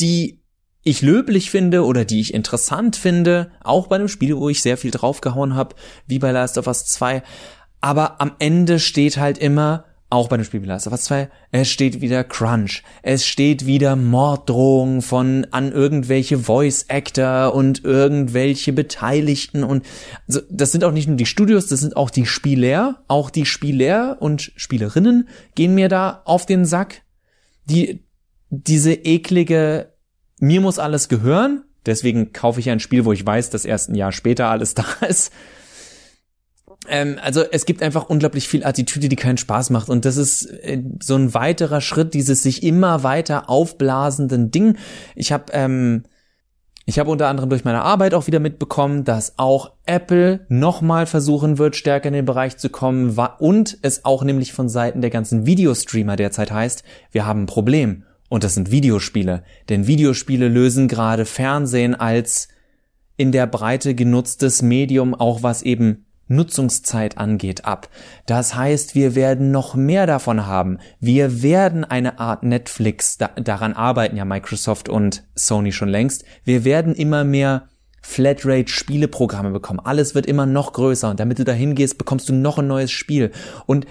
die 0.00 0.42
ich 0.82 1.02
löblich 1.02 1.50
finde 1.50 1.84
oder 1.84 2.04
die 2.04 2.20
ich 2.20 2.34
interessant 2.34 2.96
finde, 2.96 3.52
auch 3.62 3.86
bei 3.86 3.96
einem 3.96 4.08
Spiel, 4.08 4.36
wo 4.36 4.48
ich 4.48 4.60
sehr 4.60 4.76
viel 4.76 4.90
draufgehauen 4.90 5.54
habe, 5.54 5.76
wie 6.06 6.18
bei 6.18 6.30
Last 6.30 6.58
of 6.58 6.66
Us 6.66 6.84
2. 6.86 7.22
Aber 7.80 8.20
am 8.20 8.32
Ende 8.38 8.78
steht 8.78 9.16
halt 9.16 9.38
immer, 9.38 9.84
auch 10.14 10.28
bei 10.28 10.36
dem 10.36 10.44
Spiel 10.44 10.62
wie 10.62 10.66
Last 10.66 10.86
of 10.86 10.92
Us 10.92 11.02
2, 11.02 11.28
es 11.50 11.68
steht 11.68 12.00
wieder 12.00 12.24
Crunch, 12.24 12.82
es 13.02 13.26
steht 13.26 13.66
wieder 13.66 13.96
Morddrohungen 13.96 15.02
von 15.02 15.46
an 15.50 15.72
irgendwelche 15.72 16.38
Voice 16.38 16.86
Actor 16.88 17.54
und 17.54 17.84
irgendwelche 17.84 18.72
Beteiligten 18.72 19.64
und 19.64 19.84
also 20.28 20.40
das 20.50 20.72
sind 20.72 20.84
auch 20.84 20.92
nicht 20.92 21.08
nur 21.08 21.16
die 21.16 21.26
Studios, 21.26 21.66
das 21.66 21.80
sind 21.80 21.96
auch 21.96 22.10
die 22.10 22.26
Spieler, 22.26 23.02
auch 23.08 23.28
die 23.28 23.44
Spieler 23.44 24.16
und 24.20 24.52
Spielerinnen 24.56 25.28
gehen 25.54 25.74
mir 25.74 25.88
da 25.88 26.22
auf 26.24 26.46
den 26.46 26.64
Sack. 26.64 27.02
Die 27.66 28.04
diese 28.50 28.92
eklige 28.92 29.92
mir 30.38 30.60
muss 30.60 30.78
alles 30.78 31.08
gehören, 31.08 31.64
deswegen 31.86 32.32
kaufe 32.32 32.60
ich 32.60 32.70
ein 32.70 32.80
Spiel, 32.80 33.04
wo 33.04 33.12
ich 33.12 33.26
weiß, 33.26 33.50
dass 33.50 33.64
erst 33.64 33.90
ein 33.90 33.94
Jahr 33.94 34.12
später 34.12 34.48
alles 34.48 34.74
da 34.74 34.84
ist. 35.08 35.32
Ähm, 36.88 37.18
also 37.22 37.42
es 37.42 37.66
gibt 37.66 37.82
einfach 37.82 38.08
unglaublich 38.08 38.48
viel 38.48 38.64
Attitüde, 38.64 39.08
die 39.08 39.16
keinen 39.16 39.38
Spaß 39.38 39.70
macht. 39.70 39.88
Und 39.88 40.04
das 40.04 40.16
ist 40.16 40.46
äh, 40.46 40.82
so 41.02 41.16
ein 41.16 41.34
weiterer 41.34 41.80
Schritt 41.80 42.14
dieses 42.14 42.42
sich 42.42 42.62
immer 42.62 43.02
weiter 43.02 43.48
aufblasenden 43.50 44.50
Ding. 44.50 44.76
Ich 45.14 45.32
habe 45.32 45.52
ähm, 45.52 46.04
ich 46.86 46.98
habe 46.98 47.10
unter 47.10 47.28
anderem 47.28 47.48
durch 47.48 47.64
meine 47.64 47.82
Arbeit 47.82 48.12
auch 48.12 48.26
wieder 48.26 48.40
mitbekommen, 48.40 49.04
dass 49.04 49.38
auch 49.38 49.72
Apple 49.86 50.44
nochmal 50.48 51.06
versuchen 51.06 51.56
wird, 51.56 51.76
stärker 51.76 52.08
in 52.08 52.14
den 52.14 52.26
Bereich 52.26 52.58
zu 52.58 52.68
kommen 52.68 53.16
und 53.38 53.78
es 53.80 54.04
auch 54.04 54.22
nämlich 54.22 54.52
von 54.52 54.68
Seiten 54.68 55.00
der 55.00 55.08
ganzen 55.08 55.46
Videostreamer 55.46 56.16
derzeit 56.16 56.52
heißt, 56.52 56.84
wir 57.10 57.24
haben 57.24 57.44
ein 57.44 57.46
Problem 57.46 58.04
und 58.28 58.44
das 58.44 58.54
sind 58.54 58.70
Videospiele. 58.70 59.44
Denn 59.70 59.86
Videospiele 59.86 60.48
lösen 60.48 60.86
gerade 60.86 61.24
Fernsehen 61.24 61.94
als 61.94 62.48
in 63.16 63.32
der 63.32 63.46
Breite 63.46 63.94
genutztes 63.94 64.60
Medium, 64.60 65.14
auch 65.14 65.42
was 65.42 65.62
eben 65.62 66.04
Nutzungszeit 66.28 67.18
angeht, 67.18 67.64
ab. 67.64 67.88
Das 68.26 68.54
heißt, 68.54 68.94
wir 68.94 69.14
werden 69.14 69.50
noch 69.50 69.74
mehr 69.74 70.06
davon 70.06 70.46
haben. 70.46 70.78
Wir 71.00 71.42
werden 71.42 71.84
eine 71.84 72.18
Art 72.18 72.42
Netflix, 72.42 73.18
da, 73.18 73.28
daran 73.28 73.74
arbeiten 73.74 74.16
ja 74.16 74.24
Microsoft 74.24 74.88
und 74.88 75.24
Sony 75.34 75.72
schon 75.72 75.88
längst. 75.88 76.24
Wir 76.44 76.64
werden 76.64 76.94
immer 76.94 77.24
mehr 77.24 77.68
Flatrate-Spieleprogramme 78.04 79.50
bekommen. 79.50 79.80
Alles 79.80 80.14
wird 80.14 80.26
immer 80.26 80.46
noch 80.46 80.74
größer 80.74 81.10
und 81.10 81.20
damit 81.20 81.38
du 81.38 81.44
dahin 81.44 81.74
gehst, 81.74 81.98
bekommst 81.98 82.28
du 82.28 82.34
noch 82.34 82.58
ein 82.58 82.66
neues 82.66 82.90
Spiel. 82.90 83.32
Und 83.66 83.86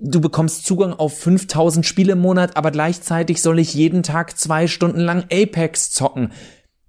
du 0.00 0.20
bekommst 0.20 0.64
Zugang 0.64 0.94
auf 0.94 1.18
5000 1.18 1.84
Spiele 1.84 2.12
im 2.12 2.20
Monat, 2.20 2.56
aber 2.56 2.70
gleichzeitig 2.70 3.42
soll 3.42 3.58
ich 3.58 3.74
jeden 3.74 4.02
Tag 4.02 4.38
zwei 4.38 4.66
Stunden 4.66 5.00
lang 5.00 5.24
Apex 5.30 5.90
zocken. 5.90 6.32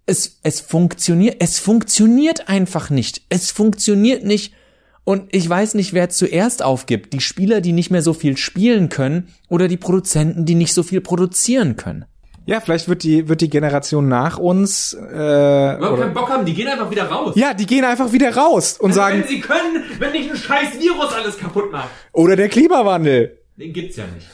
Es, 0.05 0.39
es 0.43 0.61
funktioniert, 0.61 1.37
es 1.39 1.59
funktioniert 1.59 2.49
einfach 2.49 2.89
nicht. 2.89 3.23
Es 3.29 3.51
funktioniert 3.51 4.23
nicht. 4.23 4.53
Und 5.03 5.33
ich 5.33 5.49
weiß 5.49 5.73
nicht, 5.73 5.93
wer 5.93 6.09
zuerst 6.09 6.63
aufgibt. 6.63 7.13
Die 7.13 7.21
Spieler, 7.21 7.61
die 7.61 7.73
nicht 7.73 7.89
mehr 7.89 8.01
so 8.01 8.13
viel 8.13 8.37
spielen 8.37 8.89
können 8.89 9.29
oder 9.49 9.67
die 9.67 9.77
Produzenten, 9.77 10.45
die 10.45 10.55
nicht 10.55 10.73
so 10.73 10.83
viel 10.83 11.01
produzieren 11.01 11.75
können. 11.75 12.05
Ja, 12.45 12.59
vielleicht 12.59 12.89
wird 12.89 13.03
die, 13.03 13.27
wird 13.29 13.41
die 13.41 13.49
Generation 13.49 14.07
nach 14.07 14.37
uns. 14.37 14.93
Äh, 14.93 14.99
wir 14.99 15.97
keinen 15.97 16.13
Bock 16.13 16.29
haben, 16.29 16.45
die 16.45 16.53
gehen 16.53 16.67
einfach 16.67 16.89
wieder 16.89 17.05
raus. 17.05 17.33
Ja, 17.35 17.53
die 17.53 17.65
gehen 17.65 17.85
einfach 17.85 18.11
wieder 18.11 18.35
raus 18.35 18.77
und 18.79 18.91
also 18.91 18.99
sagen. 18.99 19.19
Wenn 19.21 19.27
sie 19.27 19.39
können, 19.41 19.83
wenn 19.99 20.11
nicht 20.11 20.31
ein 20.31 20.37
scheiß 20.37 20.79
Virus 20.79 21.13
alles 21.13 21.37
kaputt 21.37 21.71
macht. 21.71 21.89
Oder 22.13 22.35
der 22.35 22.49
Klimawandel. 22.49 23.39
Den 23.57 23.73
gibt's 23.73 23.95
ja 23.97 24.05
nicht. 24.15 24.27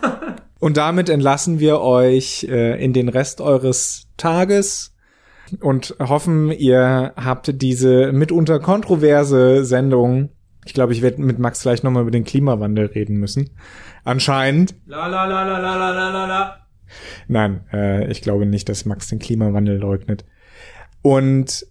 und 0.60 0.76
damit 0.78 1.10
entlassen 1.10 1.60
wir 1.60 1.80
euch 1.80 2.44
äh, 2.44 2.82
in 2.82 2.94
den 2.94 3.10
Rest 3.10 3.42
eures 3.42 4.06
Tages 4.16 4.93
und 5.60 5.96
hoffen, 5.98 6.50
ihr 6.50 7.12
habt 7.16 7.60
diese 7.62 8.12
mitunter 8.12 8.60
kontroverse 8.60 9.64
Sendung. 9.64 10.30
Ich 10.64 10.74
glaube, 10.74 10.92
ich 10.92 11.02
werde 11.02 11.22
mit 11.22 11.38
Max 11.38 11.62
gleich 11.62 11.82
nochmal 11.82 12.02
über 12.02 12.10
den 12.10 12.24
Klimawandel 12.24 12.86
reden 12.86 13.16
müssen. 13.16 13.50
Anscheinend. 14.04 14.74
La 14.86 15.06
la 15.06 15.24
la 15.26 15.42
la 15.44 15.58
la 15.58 15.76
la 15.76 16.10
la 16.10 16.26
la. 16.26 16.56
Nein, 17.28 17.60
äh, 17.72 18.10
ich 18.10 18.22
glaube 18.22 18.46
nicht, 18.46 18.68
dass 18.68 18.84
Max 18.84 19.08
den 19.08 19.18
Klimawandel 19.18 19.78
leugnet. 19.78 20.24
Und 21.02 21.66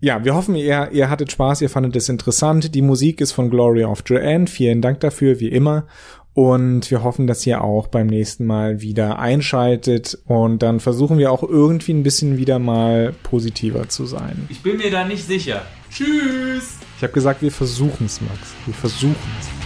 ja, 0.00 0.24
wir 0.24 0.34
hoffen, 0.34 0.56
ihr, 0.56 0.88
ihr 0.92 1.08
hattet 1.10 1.30
Spaß, 1.30 1.60
ihr 1.62 1.70
fandet 1.70 1.94
es 1.94 2.08
interessant. 2.08 2.74
Die 2.74 2.82
Musik 2.82 3.20
ist 3.20 3.32
von 3.32 3.50
Glory 3.50 3.84
of 3.84 4.02
Joanne. 4.04 4.48
Vielen 4.48 4.82
Dank 4.82 5.00
dafür, 5.00 5.38
wie 5.38 5.48
immer. 5.48 5.86
Und 6.34 6.90
wir 6.90 7.02
hoffen, 7.02 7.26
dass 7.26 7.46
ihr 7.46 7.62
auch 7.62 7.88
beim 7.88 8.06
nächsten 8.06 8.46
Mal 8.46 8.80
wieder 8.80 9.18
einschaltet. 9.18 10.18
Und 10.26 10.62
dann 10.62 10.80
versuchen 10.80 11.18
wir 11.18 11.30
auch 11.30 11.42
irgendwie 11.42 11.92
ein 11.92 12.02
bisschen 12.02 12.38
wieder 12.38 12.58
mal 12.58 13.14
positiver 13.22 13.88
zu 13.88 14.06
sein. 14.06 14.46
Ich 14.48 14.62
bin 14.62 14.78
mir 14.78 14.90
da 14.90 15.04
nicht 15.04 15.26
sicher. 15.26 15.62
Tschüss! 15.90 16.76
Ich 16.96 17.02
habe 17.02 17.12
gesagt, 17.12 17.42
wir 17.42 17.52
versuchen 17.52 18.06
es, 18.06 18.20
Max. 18.20 18.54
Wir 18.64 18.74
versuchen 18.74 19.16
es. 19.40 19.61